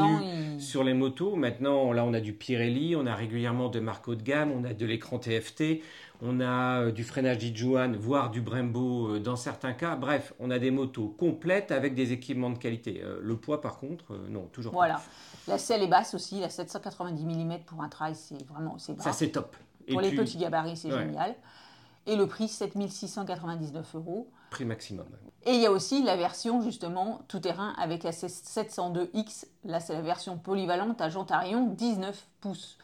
il- 0.56 0.60
sur 0.60 0.84
les 0.84 0.94
motos. 0.94 1.34
Maintenant, 1.34 1.92
là, 1.92 2.04
on 2.04 2.12
a 2.14 2.20
du 2.20 2.32
Pirelli, 2.34 2.94
on 2.94 3.06
a 3.06 3.14
régulièrement 3.14 3.68
de 3.68 3.80
marques 3.80 4.06
haut 4.06 4.14
de 4.14 4.22
gamme, 4.22 4.52
on 4.52 4.62
a 4.64 4.74
de 4.74 4.86
l'écran 4.86 5.18
TFT, 5.18 5.82
on 6.20 6.40
a 6.40 6.82
euh, 6.82 6.92
du 6.92 7.02
freinage 7.02 7.38
Dijuan, 7.38 7.96
voire 7.96 8.30
du 8.30 8.40
Brembo 8.42 9.08
euh, 9.14 9.18
dans 9.18 9.34
certains 9.36 9.72
cas. 9.72 9.96
Bref, 9.96 10.34
on 10.38 10.50
a 10.50 10.58
des 10.58 10.70
motos 10.70 11.08
complètes 11.18 11.72
avec 11.72 11.94
des 11.94 12.12
équipements 12.12 12.50
de 12.50 12.58
qualité. 12.58 13.00
Euh, 13.02 13.18
le 13.22 13.36
poids, 13.36 13.60
par 13.60 13.78
contre, 13.78 14.16
non, 14.28 14.42
toujours 14.52 14.72
pas. 14.72 14.78
Voilà. 14.78 15.00
La 15.48 15.58
selle 15.58 15.82
est 15.82 15.88
basse 15.88 16.14
aussi, 16.14 16.38
la 16.38 16.48
790 16.50 17.24
mm 17.24 17.58
pour 17.66 17.82
un 17.82 17.88
trail, 17.88 18.14
c'est 18.14 18.40
vraiment 18.46 18.78
c'est 18.78 18.94
bas. 18.96 19.02
Ça, 19.02 19.12
c'est 19.12 19.30
top. 19.30 19.56
Et 19.88 19.92
Pour 19.92 20.00
les 20.00 20.08
puis, 20.10 20.18
petits 20.18 20.38
gabarits, 20.38 20.76
c'est 20.76 20.92
Ouais. 20.92 20.98
génial. 21.06 21.34
Et 22.06 22.14
le 22.14 22.26
prix, 22.26 22.46
7699 22.48 23.94
euros. 23.96 24.28
Prix 24.52 24.64
maximum. 24.64 25.06
Et 25.44 25.54
il 25.54 25.60
y 25.60 25.66
a 25.66 25.72
aussi 25.72 26.02
la 26.04 26.16
version 26.16 26.62
justement 26.62 27.22
tout-terrain 27.26 27.74
avec 27.78 28.04
la 28.04 28.12
702X. 28.12 29.46
Là, 29.64 29.80
c'est 29.80 29.92
la 29.94 30.00
version 30.02 30.36
polyvalente 30.38 31.00
à 31.00 31.38
rayon 31.38 31.66
19 31.66 32.26
pouces. 32.40 32.78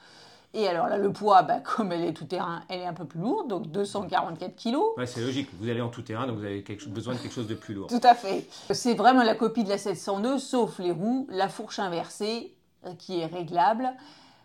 Et 0.55 0.67
alors 0.67 0.89
là, 0.89 0.97
le 0.97 1.13
poids, 1.13 1.43
bah, 1.43 1.61
comme 1.61 1.93
elle 1.93 2.05
est 2.05 2.15
tout-terrain, 2.15 2.63
elle 2.69 2.81
est 2.81 2.87
un 2.87 2.95
peu 2.95 3.05
plus 3.05 3.21
lourde, 3.21 3.49
donc 3.49 3.67
244 3.71 4.57
kilos. 4.57 4.97
Ouais, 4.97 5.07
c'est 5.07 5.21
logique. 5.21 5.49
Vous 5.61 5.69
allez 5.69 5.83
en 5.83 5.91
tout 5.91 6.01
terrain, 6.03 6.27
donc 6.27 6.39
vous 6.39 6.45
avez 6.45 6.63
quelque- 6.65 6.89
besoin 6.89 7.15
de 7.15 7.19
quelque 7.19 7.35
chose 7.35 7.47
de 7.47 7.55
plus 7.55 7.75
lourd. 7.75 7.87
Tout 7.89 8.01
à 8.03 8.15
fait. 8.15 8.47
C'est 8.73 8.95
vraiment 8.95 9.23
la 9.23 9.35
copie 9.35 9.63
de 9.63 9.69
la 9.69 9.79
702, 9.79 10.39
sauf 10.39 10.79
les 10.79 10.91
roues, 10.91 11.27
la 11.31 11.49
fourche 11.49 11.79
inversée 11.79 12.55
euh, 12.87 12.95
qui 12.99 13.21
est 13.21 13.27
réglable, 13.27 13.93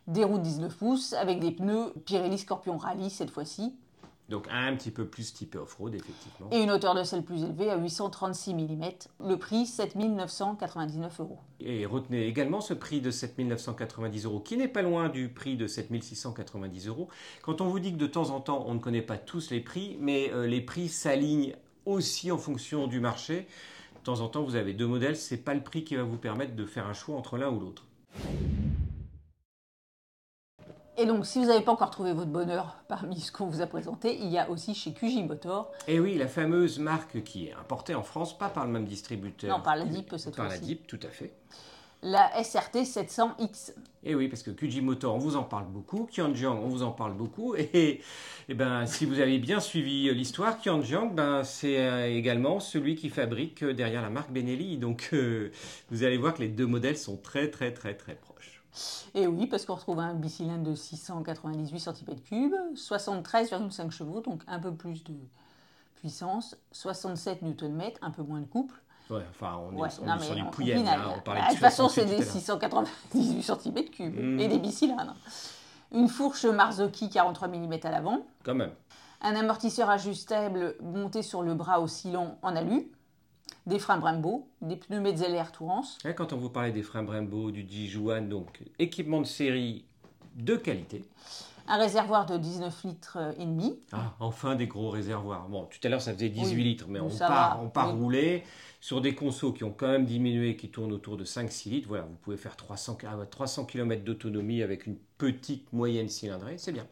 des 0.08 0.26
roues 0.26 0.40
de 0.40 0.44
19 0.44 0.76
pouces 0.76 1.14
avec 1.14 1.40
des 1.40 1.52
pneus 1.52 1.94
Pirelli 2.06 2.38
Scorpion 2.38 2.78
Rally 2.78 3.10
cette 3.10 3.32
fois-ci, 3.32 3.74
Donc 4.30 4.48
un 4.50 4.74
petit 4.76 4.92
peu 4.92 5.06
plus 5.06 5.34
typé 5.34 5.58
off-road, 5.58 5.94
effectivement. 5.96 6.50
et 6.52 6.62
une 6.62 6.72
hauteur 6.72 6.96
de 6.96 7.04
selle 7.04 7.24
plus 7.24 7.44
élevée 7.44 7.70
à 7.70 7.78
836 7.78 8.54
mm. 8.54 8.84
Le 9.28 9.36
prix, 9.36 9.66
7999 9.66 11.20
euros. 11.20 11.40
Et 11.60 11.86
retenez 11.86 12.26
également 12.26 12.62
ce 12.62 12.74
prix 12.74 13.02
de 13.02 13.12
7990 13.12 14.26
euros, 14.26 14.40
qui 14.40 14.56
n'est 14.58 14.68
pas 14.68 14.82
loin 14.82 15.10
du 15.10 15.30
prix 15.30 15.58
de 15.58 15.68
7690 15.68 16.88
euros. 16.88 17.10
Quand 17.42 17.60
on 17.62 17.68
vous 17.68 17.80
dit 17.80 17.92
que 17.92 17.98
de 17.98 18.08
temps 18.08 18.30
en 18.30 18.40
temps, 18.40 18.64
on 18.68 18.76
ne 18.76 18.80
connaît 18.80 19.02
pas 19.02 19.18
tous 19.18 19.52
les 19.52 19.60
prix, 19.60 19.98
mais 20.00 20.32
euh, 20.32 20.48
les 20.48 20.62
prix 20.62 20.88
s'alignent 20.88 21.56
aussi 21.86 22.32
en 22.32 22.38
fonction 22.38 22.88
du 22.88 23.02
marché. 23.02 23.48
De 23.96 24.04
temps 24.04 24.22
en 24.22 24.30
temps, 24.30 24.44
vous 24.44 24.56
avez 24.56 24.74
deux 24.74 24.88
modèles, 24.88 25.18
c'est 25.18 25.38
pas 25.38 25.54
le 25.54 25.62
prix 25.62 25.84
qui 25.84 25.96
va 25.96 26.04
vous 26.04 26.18
permettre 26.18 26.56
de 26.56 26.66
faire 26.66 26.88
un 26.88 26.94
choix 26.94 27.16
entre 27.18 27.38
l'un 27.38 27.50
ou 27.50 27.60
l'autre. 27.60 27.84
Et 30.98 31.06
donc, 31.08 31.26
si 31.26 31.40
vous 31.40 31.46
n'avez 31.46 31.64
pas 31.64 31.72
encore 31.72 31.90
trouvé 31.90 32.14
votre 32.14 32.30
bonheur 32.30 32.78
parmi 32.88 33.20
ce 33.20 33.32
qu'on 33.32 33.48
vous 33.48 33.62
a 33.62 33.66
présenté, 33.68 34.16
il 34.22 34.30
y 34.30 34.38
a 34.38 34.50
aussi 34.50 34.76
chez 34.76 34.94
QJ 34.94 35.24
Motor, 35.28 35.72
Et 35.88 36.00
oui, 36.00 36.16
la 36.18 36.28
fameuse 36.28 36.78
marque 36.80 37.24
qui 37.24 37.48
est 37.48 37.54
importée 37.54 37.96
en 37.96 38.04
France, 38.04 38.38
pas 38.38 38.50
par 38.50 38.66
le 38.66 38.72
même 38.72 38.86
distributeur. 38.86 39.58
Non, 39.58 39.64
par 39.64 39.76
la 39.76 39.86
DIP, 39.86 40.14
cette 40.18 40.36
Par 40.36 40.46
la 40.46 40.52
fois-ci. 40.52 40.66
DIP, 40.66 40.86
tout 40.88 41.00
à 41.02 41.10
fait. 41.10 41.34
la 42.04 42.30
SRT 42.44 42.84
700X. 42.84 43.74
Et 44.04 44.14
oui, 44.14 44.28
parce 44.28 44.44
que 44.44 44.52
QJ 44.52 44.82
Motor, 44.82 45.16
on 45.16 45.18
vous 45.18 45.36
en 45.36 45.44
parle 45.44 45.66
beaucoup, 45.66 46.06
Kianjiang, 46.12 46.60
on 46.62 46.68
vous 46.68 46.84
en 46.84 46.92
parle 46.92 47.14
beaucoup, 47.14 47.56
et, 47.56 48.02
et 48.50 48.54
ben, 48.54 48.86
si 48.86 49.06
vous 49.06 49.20
avez 49.20 49.40
bien 49.40 49.60
suivi 49.62 50.14
l'histoire, 50.14 50.60
Kianjiang, 50.60 51.14
ben, 51.16 51.44
c'est 51.44 51.80
euh, 51.80 52.14
également 52.14 52.60
celui 52.60 52.96
qui 52.96 53.10
fabrique 53.10 53.64
euh, 53.64 53.74
derrière 53.74 54.02
la 54.02 54.10
marque 54.10 54.32
Benelli, 54.32 54.78
donc 54.78 55.10
euh, 55.14 55.52
vous 55.90 56.04
allez 56.04 56.18
voir 56.18 56.34
que 56.34 56.42
les 56.42 56.50
deux 56.50 56.68
modèles 56.68 56.98
sont 56.98 57.16
très 57.18 57.50
très 57.50 57.72
très 57.74 57.96
très 57.96 58.16
proches. 58.16 58.33
Et 59.14 59.28
oui, 59.28 59.48
parce 59.48 59.66
qu'on 59.66 59.76
retrouve 59.76 60.00
un 60.00 60.14
bicylindre 60.14 60.64
de 60.64 60.76
698 60.76 61.78
cm3, 61.78 62.52
73,5 62.76 63.92
chevaux, 63.92 64.22
donc 64.22 64.42
un 64.48 64.60
peu 64.60 64.74
plus 64.74 65.04
de 65.04 65.14
puissance, 65.96 66.58
67 66.72 67.42
Nm, 67.44 67.82
un 68.02 68.12
peu 68.12 68.24
moins 68.24 68.40
de 68.42 68.46
couple. 68.46 68.76
Ouais, 69.10 69.22
enfin, 69.30 69.60
on 69.70 69.76
est, 69.78 69.82
Ouais, 69.82 69.90
on 70.02 70.06
non, 70.06 70.16
est 70.16 70.24
sur 70.24 70.36
du 70.36 70.42
là, 70.98 71.14
on 71.18 71.22
parlait 71.22 71.42
de 71.42 71.46
de 71.48 71.52
toute 71.52 71.60
façon, 71.60 71.90
68 71.90 71.94
c'est 71.94 72.06
des 72.18 72.24
l'heure. 72.24 72.32
698 72.32 73.42
cm3 73.42 74.10
Mm. 74.10 74.40
et 74.40 74.48
des 74.48 74.60
bicylindres. 74.60 75.16
Une 75.92 76.08
fourche 76.08 76.46
Marzocchi 76.46 77.10
43 77.10 77.48
mm 77.50 77.74
à 77.84 77.92
l'avant, 77.92 78.26
Quand 78.44 78.56
même. 78.56 78.72
un 79.22 79.36
amortisseur 79.36 79.90
ajustable 79.90 80.76
monté 80.82 81.22
sur 81.22 81.44
le 81.44 81.54
bras 81.54 81.80
oscillant 81.82 82.38
en 82.42 82.56
alu, 82.56 82.88
des 83.66 83.80
freins 83.80 83.98
Brembo, 83.98 84.48
des 84.62 84.76
pneus 84.76 85.00
Metzeler 85.00 85.44
Tourance, 85.54 85.98
Ouais, 86.04 86.14
Quand 86.16 86.34
on 86.34 86.38
vous 86.38 86.50
parlait 86.50 86.72
des 86.72 86.84
freins 86.84 87.04
Brembo, 87.04 87.52
du 87.52 87.64
Dijuan, 87.64 88.28
donc 88.28 88.62
équipement 88.80 89.22
de 89.22 89.26
série 89.26 89.86
de 90.36 90.56
qualité. 90.56 91.06
un 91.68 91.78
réservoir 91.78 92.26
de 92.26 92.38
19 92.38 92.84
litres 92.84 93.18
euh, 93.20 93.32
et 93.38 93.46
demi, 93.46 93.80
Ah, 93.94 94.14
enfin 94.20 94.56
des 94.56 94.68
gros 94.68 94.90
réservoirs. 94.90 95.48
Bon, 95.48 95.66
tout 95.66 95.80
à 95.84 95.90
l'heure 95.90 96.02
ça 96.02 96.14
faisait 96.14 96.30
18 96.30 96.56
Oui, 96.56 96.64
litres, 96.64 96.86
mais 96.90 97.00
on 97.00 97.10
part, 97.10 97.58
va, 97.58 97.64
on 97.64 97.70
part 97.70 97.94
oui. 97.94 98.00
rouler 98.02 98.44
sur 98.82 99.00
des 99.00 99.16
consos 99.16 99.54
qui 99.54 99.64
ont 99.64 99.72
quand 99.72 99.88
même 99.88 100.06
diminué, 100.06 100.58
qui 100.58 100.70
tournent 100.70 100.92
autour 100.92 101.16
de 101.16 101.24
5-6 101.24 101.70
litres. 101.70 101.88
Voilà, 101.88 102.04
vous 102.04 102.16
pouvez 102.22 102.36
faire 102.36 102.58
300, 102.58 102.98
ah, 103.08 103.16
300 103.30 103.64
km 103.66 104.04
d'autonomie 104.04 104.62
avec 104.62 104.88
une 104.88 104.98
petite 105.18 105.72
moyenne 105.72 106.10
cylindrée, 106.10 106.58
c'est 106.58 106.74
bien. 106.74 106.86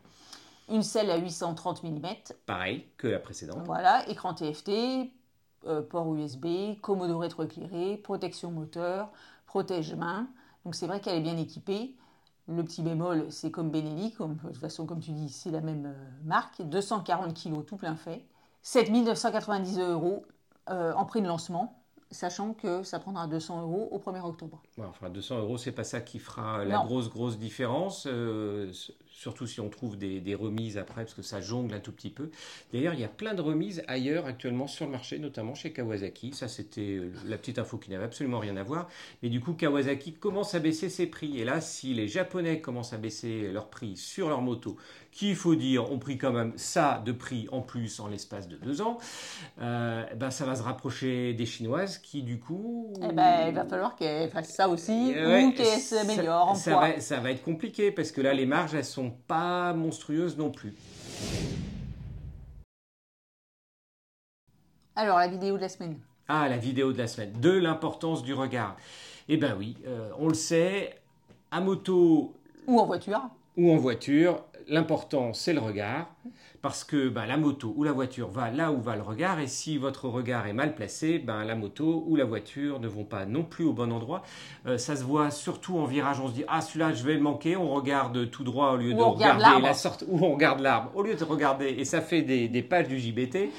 une 0.70 0.84
selle 0.84 1.10
à 1.12 1.17
830 1.17 1.84
mm, 1.84 2.00
Pareil 2.46 2.86
que 2.98 3.08
la 3.08 3.20
précédente. 3.20 3.63
Voilà, 3.65 4.08
écran 4.08 4.34
TFT, 4.34 5.12
euh, 5.68 5.82
port 5.82 6.13
USB, 6.15 6.80
commodo 6.82 7.18
rétroéclairé, 7.20 7.98
protection 7.98 8.51
moteur, 8.51 9.10
protège-main. 9.46 10.27
Donc 10.65 10.75
c'est 10.75 10.88
vrai 10.88 11.00
qu'elle 11.01 11.18
est 11.18 11.22
bien 11.22 11.38
équipée. 11.38 11.96
Le 12.48 12.63
petit 12.63 12.82
bémol, 12.82 13.27
c'est 13.30 13.51
comme 13.51 13.70
Benelli, 13.70 14.12
comme, 14.13 14.36
de 14.36 14.48
toute 14.48 14.58
façon, 14.58 14.86
comme 14.86 15.00
tu 15.00 15.12
dis, 15.12 15.30
c'est 15.30 15.51
la 15.51 15.62
même 15.62 15.86
euh, 15.86 16.10
marque. 16.25 16.62
240 16.62 17.34
kg 17.34 17.63
tout 17.65 17.77
plein 17.77 17.96
fait. 17.96 18.25
7990 18.63 19.80
euros 19.80 20.25
euh, 20.70 20.94
en 20.94 21.06
prix 21.06 21.22
de 21.22 21.27
lancement, 21.27 21.82
sachant 22.12 22.53
que 22.53 22.84
ça 22.84 23.00
prendra 23.00 23.27
200 23.27 23.62
euros 23.62 23.88
au 23.91 24.00
1er 24.00 24.22
octobre. 24.22 24.62
Ouais, 24.77 24.86
enfin, 24.86 25.10
200 25.10 25.39
euros, 25.39 25.58
c'est 25.58 25.72
pas 25.72 25.84
ça 25.84 26.01
qui 26.01 26.20
fera 26.20 26.63
la 26.65 26.77
Non. 26.77 26.86
grosse, 26.86 27.10
grosse 27.10 27.38
différence. 27.38 28.06
euh, 28.08 28.72
surtout 29.12 29.46
si 29.46 29.60
on 29.60 29.70
trouve 29.70 29.98
des, 29.98 30.20
des 30.20 30.34
remises 30.36 30.77
après, 30.77 31.03
parce 31.03 31.13
que 31.13 31.22
ça 31.22 31.41
jongle 31.41 31.74
un 31.75 31.80
tout 31.80 31.91
petit 31.91 32.10
peu. 32.10 32.30
D'ailleurs, 32.74 32.94
il 32.94 33.00
y 33.00 33.03
a 33.03 33.08
plein 33.10 33.34
de 33.34 33.41
remises 33.41 33.84
ailleurs 33.88 34.25
actuellement 34.25 34.68
sur 34.68 34.86
le 34.86 34.91
marché, 34.91 35.20
notamment 35.20 35.53
chez 35.53 35.72
Kawasaki. 35.72 36.34
Ça, 36.34 36.48
c'était 36.48 36.98
euh, 36.98 37.12
la 37.25 37.38
petite 37.38 37.60
info 37.60 37.77
qui 37.77 37.91
n'avait 37.91 38.06
absolument 38.06 38.39
rien 38.39 38.58
à 38.58 38.63
voir. 38.63 38.88
Mais 39.22 39.30
du 39.30 39.39
coup, 39.39 39.53
Kawasaki 39.53 40.13
commence 40.13 40.56
à 40.56 40.60
baisser 40.60 40.89
ses 40.89 41.08
prix. 41.08 41.39
Et 41.39 41.46
là, 41.46 41.62
si 41.62 41.94
les 41.94 42.08
Japonais 42.08 42.62
commencent 42.62 42.94
à 42.94 42.98
baisser 42.98 43.51
leurs 43.51 43.70
prix 43.70 43.96
sur 43.98 44.30
leurs 44.30 44.41
motos, 44.41 44.77
qui, 45.12 45.30
il 45.32 45.36
faut 45.36 45.56
dire, 45.56 45.91
ont 45.91 46.00
pris 46.00 46.18
quand 46.18 46.32
même 46.32 46.53
ça 46.56 47.01
de 47.06 47.12
prix 47.12 47.48
en 47.51 47.60
plus 47.62 48.00
en 48.00 48.08
l'espace 48.08 48.48
de 48.48 48.56
deux 48.56 48.82
ans, 48.82 48.98
euh, 49.62 50.03
ben, 50.15 50.32
ça 50.32 50.46
va 50.46 50.56
se 50.56 50.63
rapprocher 50.63 51.34
des 51.34 51.46
Chinoises 51.46 51.98
qui, 51.98 52.24
du 52.24 52.39
coup... 52.39 52.94
Eh 53.03 53.12
ben, 53.13 53.48
il 53.50 53.53
va 53.53 53.65
falloir 53.65 53.96
qu'elle 53.96 54.30
fasse 54.30 54.50
ça 54.53 54.70
aussi, 54.70 55.13
Euh, 55.15 55.27
ouais, 55.27 55.44
ou 55.44 55.51
qu'elle 55.51 55.80
s'améliore 55.80 56.50
en 56.50 56.56
ça, 56.56 56.72
poids. 56.72 56.91
va, 56.94 57.00
ça 57.01 57.20
va 57.20 57.32
être 57.32 57.44
compliqué 57.44 57.91
parce 57.91 58.12
que 58.12 58.22
là, 58.22 58.34
les 58.34 58.46
marges, 58.46 58.74
elles 58.74 58.86
sont 58.86 59.00
pas 59.10 59.74
monstrueuses 59.74 60.38
non 60.38 60.51
plus. 60.51 60.74
Alors, 64.96 65.17
la 65.17 65.27
vidéo 65.27 65.55
de 65.58 65.62
la 65.62 65.70
semaine. 65.70 65.98
Ah, 66.27 66.48
la 66.48 66.58
vidéo 66.58 66.93
de 66.93 66.98
la 66.98 67.08
semaine, 67.08 67.34
de 67.39 67.51
l'importance 67.51 68.24
du 68.24 68.34
regard. 68.34 68.77
Eh 69.27 69.38
ben 69.38 69.55
oui, 69.58 69.77
euh, 69.88 70.10
on 70.17 70.27
le 70.27 70.34
sait, 70.34 70.96
à 71.50 71.62
moto 71.62 72.34
Ou 72.67 72.79
en 72.79 72.86
voiture. 72.86 73.22
ou 73.58 73.72
en 73.72 73.77
voiture, 73.77 74.43
l'important 74.68 75.34
c'est 75.34 75.53
le 75.53 75.60
regard, 75.60 76.08
parce 76.62 76.84
que 76.84 77.10
ben, 77.10 77.25
la 77.25 77.38
moto 77.38 77.74
ou 77.75 77.84
la 77.84 77.91
voiture 77.91 78.30
va 78.30 78.51
là 78.51 78.72
où 78.72 78.82
va 78.82 78.96
le 78.96 79.01
regard, 79.01 79.39
et 79.39 79.48
si 79.48 79.77
votre 79.77 80.08
regard 80.08 80.46
est 80.48 80.53
mal 80.53 80.75
placé, 80.75 81.18
ben, 81.18 81.44
la 81.44 81.56
moto 81.56 82.03
ou 82.08 82.15
la 82.15 82.25
voiture 82.25 82.80
ne 82.80 82.88
vont 82.88 83.03
pas 83.03 83.25
non 83.25 83.44
plus 83.44 83.65
au 83.65 83.74
bon 83.74 83.91
endroit. 83.91 84.22
Euh, 84.68 84.77
ça 84.77 84.96
se 84.96 85.03
voit 85.03 85.32
surtout 85.32 85.80
en 85.80 85.86
virage, 85.86 86.20
on 86.20 86.27
se 86.27 86.34
dit 86.34 86.44
ah 86.48 86.62
celui-là 86.62 86.94
je 86.94 87.03
vais 87.03 87.15
le 87.15 87.20
manquer, 87.22 87.58
on 87.58 87.70
regarde 87.70 88.30
tout 88.30 88.44
droit 88.44 88.72
au 88.72 88.77
lieu 88.77 88.94
Ou 88.94 88.98
de 88.98 89.01
regarde 89.01 89.39
regarder 89.39 89.62
la 89.62 89.74
sorte, 89.74 90.03
ou 90.08 90.24
on 90.24 90.34
regarde 90.34 90.60
l'arbre 90.60 90.91
au 90.94 91.01
lieu 91.01 91.15
de 91.15 91.24
regarder, 91.24 91.68
et 91.68 91.86
ça 91.86 92.01
fait 92.01 92.22
des, 92.22 92.48
des 92.48 92.62
pages 92.62 92.88
du 92.88 93.00
JBT. 93.00 93.50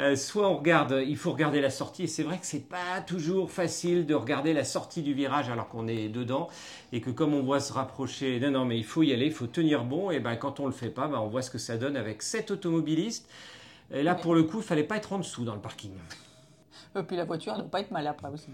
Euh, 0.00 0.14
soit 0.16 0.48
on 0.48 0.56
regarde, 0.56 1.02
il 1.06 1.16
faut 1.16 1.32
regarder 1.32 1.60
la 1.60 1.70
sortie, 1.70 2.04
et 2.04 2.06
c'est 2.06 2.22
vrai 2.22 2.38
que 2.38 2.46
c'est 2.46 2.68
pas 2.68 3.00
toujours 3.06 3.50
facile 3.50 4.06
de 4.06 4.14
regarder 4.14 4.52
la 4.52 4.64
sortie 4.64 5.02
du 5.02 5.12
virage 5.12 5.48
alors 5.48 5.68
qu'on 5.68 5.88
est 5.88 6.08
dedans, 6.08 6.48
et 6.92 7.00
que 7.00 7.10
comme 7.10 7.34
on 7.34 7.42
voit 7.42 7.60
se 7.60 7.72
rapprocher, 7.72 8.40
non 8.40 8.50
non 8.50 8.64
mais 8.64 8.78
il 8.78 8.84
faut 8.84 9.02
y 9.02 9.12
aller, 9.12 9.26
il 9.26 9.32
faut 9.32 9.46
tenir 9.46 9.84
bon, 9.84 10.10
et 10.10 10.18
ben 10.18 10.36
quand 10.36 10.47
on 10.58 10.66
le 10.66 10.72
fait 10.72 10.90
pas, 10.90 11.08
ben, 11.08 11.18
on 11.18 11.28
voit 11.28 11.42
ce 11.42 11.50
que 11.50 11.58
ça 11.58 11.76
donne 11.76 11.96
avec 11.96 12.22
sept 12.22 12.50
automobilistes. 12.50 13.28
Et 13.90 14.02
là 14.02 14.14
pour 14.14 14.34
le 14.34 14.42
coup, 14.42 14.58
il 14.58 14.64
fallait 14.64 14.84
pas 14.84 14.96
être 14.96 15.12
en 15.12 15.18
dessous 15.18 15.44
dans 15.44 15.54
le 15.54 15.60
parking. 15.60 15.92
Et 16.96 17.02
puis 17.02 17.16
la 17.16 17.24
voiture 17.24 17.54
ne 17.54 17.60
doit 17.60 17.70
pas 17.70 17.80
être 17.80 17.90
mal 17.90 18.06
après 18.06 18.28
aussi. 18.28 18.48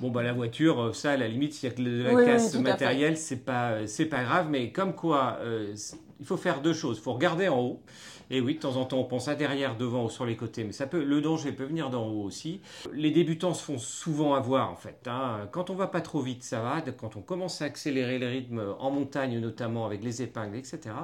Bon 0.00 0.10
bah 0.10 0.22
la 0.22 0.32
voiture, 0.32 0.80
euh, 0.80 0.92
ça 0.92 1.12
à 1.12 1.16
la 1.16 1.28
limite, 1.28 1.54
s'il 1.54 1.68
y 1.68 1.72
a 1.72 1.74
que 1.74 1.82
de 1.82 2.02
la 2.02 2.14
Oui, 2.14 2.22
oui, 2.22 2.26
casse 2.26 2.54
à 2.54 2.60
matérielle, 2.60 3.16
c'est 3.16 3.44
pas 3.44 3.70
euh, 3.70 3.86
c'est 3.86 4.06
pas 4.06 4.24
grave, 4.24 4.48
mais 4.50 4.72
comme 4.72 4.94
quoi, 4.94 5.38
euh, 5.40 5.74
il 6.20 6.26
faut 6.26 6.36
faire 6.36 6.60
deux 6.62 6.72
choses. 6.72 6.98
Il 6.98 7.02
faut 7.02 7.12
regarder 7.12 7.48
en 7.48 7.60
haut. 7.60 7.82
Et 8.30 8.40
oui, 8.40 8.54
de 8.56 8.60
temps 8.60 8.76
en 8.76 8.84
temps, 8.84 8.98
on 8.98 9.04
pense 9.04 9.28
à 9.28 9.36
derrière, 9.36 9.76
devant 9.76 10.04
ou 10.04 10.10
sur 10.10 10.26
les 10.26 10.34
côtés, 10.36 10.64
mais 10.64 10.72
ça 10.72 10.86
peut, 10.88 11.04
le 11.04 11.20
danger 11.20 11.52
peut 11.52 11.64
venir 11.64 11.90
d'en 11.90 12.08
haut 12.08 12.24
aussi. 12.24 12.60
Les 12.92 13.12
débutants 13.12 13.54
se 13.54 13.62
font 13.62 13.78
souvent 13.78 14.34
avoir 14.34 14.70
en 14.70 14.74
fait. 14.76 15.06
hein. 15.06 15.48
Quand 15.52 15.70
on 15.70 15.74
va 15.74 15.86
pas 15.86 16.00
trop 16.00 16.20
vite, 16.20 16.42
ça 16.42 16.60
va. 16.60 16.80
Quand 16.80 17.16
on 17.16 17.20
commence 17.22 17.62
à 17.62 17.66
accélérer 17.66 18.18
le 18.18 18.26
rythme 18.26 18.74
en 18.80 18.90
montagne, 18.90 19.38
notamment 19.38 19.86
avec 19.86 20.02
les 20.02 20.22
épingles, 20.22 20.56
etc. 20.56 20.94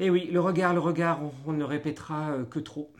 Et 0.00 0.10
oui, 0.10 0.28
le 0.30 0.40
regard, 0.40 0.74
le 0.74 0.80
regard, 0.80 1.20
on, 1.22 1.32
on 1.46 1.52
ne 1.52 1.58
le 1.58 1.64
répétera 1.64 2.30
euh, 2.30 2.44
que 2.44 2.60
trop. 2.60 2.92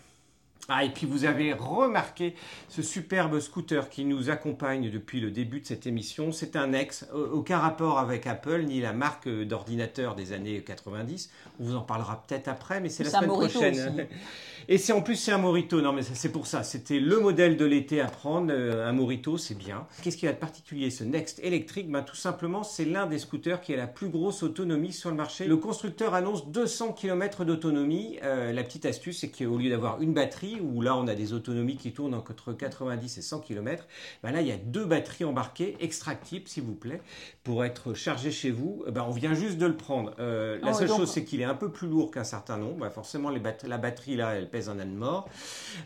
Ah, 0.71 0.85
et 0.85 0.91
puis 0.91 1.07
vous 1.07 1.25
avez 1.25 1.55
remarqué 1.55 2.35
ce 2.69 2.83
superbe 2.83 3.41
scooter 3.41 3.89
qui 3.89 4.05
nous 4.05 4.29
accompagne 4.29 4.91
depuis 4.91 5.19
le 5.19 5.31
début 5.31 5.61
de 5.61 5.67
cette 5.67 5.87
émission. 5.87 6.31
C'est 6.31 6.57
un 6.57 6.75
ex, 6.75 7.07
aucun 7.33 7.57
rapport 7.57 7.99
avec 7.99 8.27
Apple 8.27 8.65
ni 8.65 8.83
la 8.83 8.93
marque 8.93 9.29
euh, 9.29 9.47
d'ordinateur 9.47 10.15
des 10.15 10.35
années 10.35 10.61
90. 10.61 11.31
On 11.59 11.65
vous 11.65 11.75
en 11.75 11.81
parlera 11.81 12.23
peut-être 12.29 12.49
après, 12.49 12.81
mais 12.83 12.91
c'est 12.91 13.03
la 13.03 13.09
semaine 13.09 13.31
prochaine. 13.31 13.73
aussi. 13.73 14.07
Et 14.71 14.77
c'est 14.77 14.93
en 14.93 15.01
plus 15.01 15.17
c'est 15.17 15.33
un 15.33 15.39
Morito. 15.39 15.81
Non 15.81 15.95
mais 15.95 16.03
c'est 16.03 16.29
pour 16.31 16.47
ça. 16.47 16.63
C'était 16.63 17.01
le 17.01 17.19
modèle 17.19 17.57
de 17.57 17.65
l'été 17.65 18.03
à 18.03 18.07
prendre. 18.07 18.53
Euh, 18.53 18.87
Un 18.87 18.93
Morito, 18.93 19.39
c'est 19.39 19.57
bien. 19.57 19.87
Qu'est-ce 20.03 20.19
qu'il 20.19 20.27
y 20.27 20.29
a 20.29 20.35
de 20.35 20.39
particulier 20.39 20.91
ce 20.91 21.05
Next 21.05 21.39
électrique 21.43 21.91
Ben 21.91 22.03
tout 22.03 22.15
simplement, 22.17 22.63
c'est 22.63 22.85
l'un 22.85 23.07
des 23.07 23.19
scooters 23.19 23.63
qui 23.63 23.73
a 23.73 23.79
la 23.79 23.87
plus 23.87 24.11
grosse 24.11 24.43
autonomie 24.43 24.93
sur 24.93 25.09
le 25.09 25.17
marché. 25.17 25.47
Le 25.47 25.57
constructeur 25.57 26.13
annonce 26.13 26.47
200 26.51 26.93
km 26.93 27.47
d'autonomie. 27.47 28.19
Euh, 28.23 28.53
la 28.53 28.63
petite 28.63 28.85
astuce, 28.85 29.21
c'est 29.21 29.31
qu'au 29.31 29.57
lieu 29.57 29.71
d'avoir 29.71 30.03
une 30.03 30.13
batterie 30.13 30.58
où 30.61 30.81
là 30.83 30.97
on 30.97 31.07
a 31.09 31.15
des 31.15 31.33
autonomies 31.33 31.77
qui 31.77 31.93
tournent 31.93 32.15
entre 32.15 32.53
90 32.53 33.19
et 33.19 33.23
100 33.23 33.41
km, 33.41 33.87
ben 34.23 34.31
là 34.33 34.41
il 34.41 34.47
y 34.47 34.53
a 34.53 34.57
deux 34.57 34.85
batteries 34.85 35.25
embarquées 35.25 35.77
extractibles 35.81 36.49
s'il 36.49 36.65
vous 36.65 36.75
plaît 36.75 37.01
pour 37.45 37.65
être 37.65 37.95
chargées 37.95 38.31
chez 38.31 38.51
vous. 38.51 38.85
Ben, 38.91 39.05
on 39.07 39.11
vient 39.13 39.35
juste 39.35 39.59
de 39.59 39.67
le 39.67 39.77
prendre. 39.77 40.15
Euh, 40.19 40.59
la 40.63 40.69
ouais, 40.69 40.75
seule 40.75 40.89
donc- 40.89 40.99
chose 40.99 41.11
c'est 41.11 41.25
qu'il 41.25 41.41
est 41.41 41.45
un 41.45 41.55
peu 41.55 41.71
plus 41.71 41.89
lourd 41.89 42.11
qu'un 42.11 42.25
certain 42.25 42.57
nombre. 42.57 42.79
Ben, 42.79 42.91
forcément 42.91 43.31
les 43.31 43.41
bat- 43.41 43.57
la 43.67 43.79
batterie 43.79 44.17
là 44.17 44.35
elle 44.35 44.51
pèse 44.51 44.69
un 44.69 44.79
âne 44.79 44.95
mort. 44.95 45.29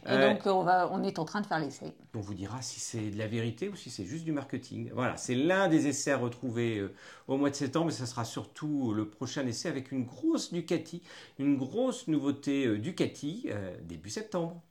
Et 0.07 0.11
Euh, 0.11 0.33
donc 0.35 0.47
on, 0.47 0.63
va, 0.63 0.89
on 0.93 1.03
est 1.03 1.19
en 1.19 1.25
train 1.25 1.41
de 1.41 1.47
faire 1.47 1.59
l'essai. 1.61 1.93
on 2.15 2.21
vous 2.21 2.35
dira 2.35 2.61
si 2.63 2.81
c'est 2.81 3.11
de 3.11 3.19
la 3.19 3.27
vérité 3.27 3.69
ou 3.69 3.77
si 3.77 3.91
c'est 3.91 4.05
juste 4.05 4.25
du 4.25 4.33
marketing. 4.33 4.91
Voilà, 4.95 5.17
c'est 5.17 5.35
l'un 5.35 5.69
des 5.69 5.87
essais 5.89 6.13
à 6.13 6.17
retrouver 6.17 6.79
euh, 6.79 6.93
au 7.29 7.37
mois 7.37 7.51
de 7.51 7.55
septembre, 7.55 7.87
mais 7.87 7.93
ce 7.93 8.07
sera 8.07 8.25
surtout 8.25 8.93
le 8.95 9.09
prochain 9.09 9.47
essai 9.47 9.69
avec 9.69 9.93
une 9.93 10.05
grosse 10.05 10.53
Ducati, 10.53 11.03
une 11.39 11.57
grosse 11.57 12.09
nouveauté 12.09 12.79
Ducati 12.79 13.49
euh, 13.51 13.75
début 13.83 14.11
septembre. 14.11 14.62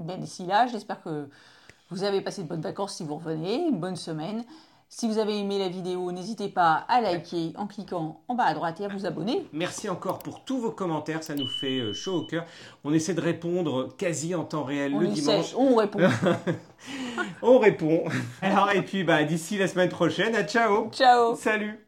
Bien 0.00 0.16
d'ici 0.16 0.46
là, 0.46 0.66
j'espère 0.66 1.02
que 1.02 1.28
vous 1.90 2.04
avez 2.04 2.20
passé 2.20 2.42
de 2.42 2.48
bonnes 2.48 2.60
vacances 2.62 2.94
si 2.96 3.04
vous 3.04 3.16
revenez, 3.16 3.66
une 3.68 3.78
bonne 3.78 3.96
semaine. 3.96 4.44
Si 4.92 5.06
vous 5.06 5.18
avez 5.18 5.38
aimé 5.38 5.58
la 5.58 5.68
vidéo, 5.68 6.10
n'hésitez 6.10 6.48
pas 6.48 6.84
à 6.88 7.00
liker 7.00 7.52
en 7.56 7.68
cliquant 7.68 8.22
en 8.26 8.34
bas 8.34 8.44
à 8.44 8.54
droite 8.54 8.80
et 8.80 8.86
à 8.86 8.88
vous 8.88 9.06
abonner. 9.06 9.46
Merci 9.52 9.88
encore 9.88 10.18
pour 10.18 10.42
tous 10.42 10.58
vos 10.58 10.72
commentaires, 10.72 11.22
ça 11.22 11.36
nous 11.36 11.46
fait 11.46 11.78
euh, 11.78 11.92
chaud 11.92 12.16
au 12.16 12.26
cœur. 12.26 12.44
On 12.82 12.92
essaie 12.92 13.14
de 13.14 13.20
répondre 13.20 13.94
quasi 13.96 14.34
en 14.34 14.42
temps 14.44 14.64
réel 14.64 14.92
On 14.94 14.98
le 14.98 15.06
le 15.06 15.12
dimanche. 15.12 15.46
sait, 15.50 15.54
on 15.56 15.76
répond. 15.76 16.00
On 17.42 17.58
répond. 17.58 18.04
Alors 18.42 18.70
et 18.72 18.82
puis 18.82 19.04
bah 19.04 19.22
d'ici 19.22 19.58
la 19.58 19.68
semaine 19.68 19.90
prochaine, 19.90 20.34
à 20.34 20.42
ciao. 20.44 20.90
Ciao 20.90 21.36
Salut 21.36 21.86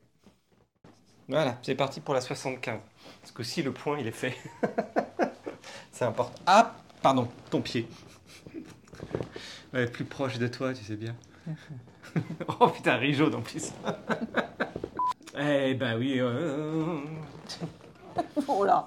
Voilà, 1.29 1.57
c'est 1.63 1.75
parti 1.75 2.01
pour 2.01 2.15
la 2.15 2.21
75. 2.21 2.79
Parce 3.21 3.33
que 3.33 3.43
si 3.43 3.63
le 3.63 3.73
point 3.73 3.99
il 3.99 4.07
est 4.07 4.11
fait. 4.13 4.37
c'est 5.91 6.05
important. 6.05 6.41
Ah, 6.47 6.75
pardon, 7.03 7.29
ton 7.51 7.61
pied. 7.61 7.89
Ouais, 9.75 9.87
plus 9.87 10.05
proche 10.05 10.37
de 10.39 10.47
toi, 10.49 10.75
tu 10.75 10.85
sais 10.85 10.97
bien. 10.97 11.17
oh 12.61 12.69
putain, 12.69 12.97
rijaud 12.97 13.35
en 13.35 13.41
plus. 13.41 13.73
eh 15.39 15.73
ben 15.73 15.97
oui, 15.99 16.17
euh, 16.21 16.99
Oh 18.47 18.65
là 18.65 18.87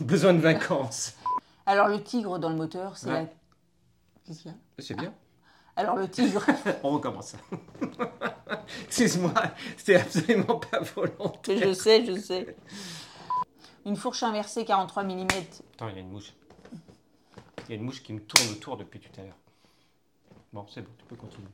besoin 0.00 0.34
de 0.34 0.38
vacances. 0.40 1.14
Alors 1.66 1.88
le 1.88 2.02
tigre 2.02 2.38
dans 2.38 2.48
le 2.48 2.54
moteur, 2.54 2.96
c'est 2.96 3.08
Ouais. 3.08 3.22
la... 3.22 3.26
Qu'est-ce 4.24 4.42
qu'il 4.42 4.50
y 4.50 4.54
a? 4.54 4.56
C'est 4.78 4.96
bien. 4.96 5.12
Alors 5.76 5.96
le 5.96 6.08
tigre, 6.08 6.44
On 6.82 6.90
recommence. 6.90 7.34
Excuse-moi, 8.86 9.32
c'était 9.76 9.96
absolument 9.96 10.58
pas 10.58 10.80
volontaire. 10.80 11.58
je 11.60 11.72
sais, 11.72 12.04
je 12.04 12.18
sais. 12.20 12.56
Une 13.86 13.96
fourche 13.96 14.22
inversée 14.22 14.64
43 14.64 15.04
mm. 15.04 15.26
Attends, 15.74 15.88
il 15.88 15.94
y 15.94 15.98
a 15.98 16.00
une 16.00 16.10
mouche. 16.10 16.32
Il 17.68 17.72
y 17.72 17.74
a 17.74 17.76
une 17.76 17.84
mouche 17.84 18.02
qui 18.02 18.14
me 18.14 18.20
tourne 18.20 18.48
autour 18.50 18.78
depuis 18.78 18.98
tout 18.98 19.20
à 19.20 19.24
l'heure. 19.24 19.36
Bon, 20.54 20.66
c'est 20.68 20.80
bon, 20.80 20.90
tu 20.98 21.04
peux 21.04 21.16
continuer. 21.16 21.48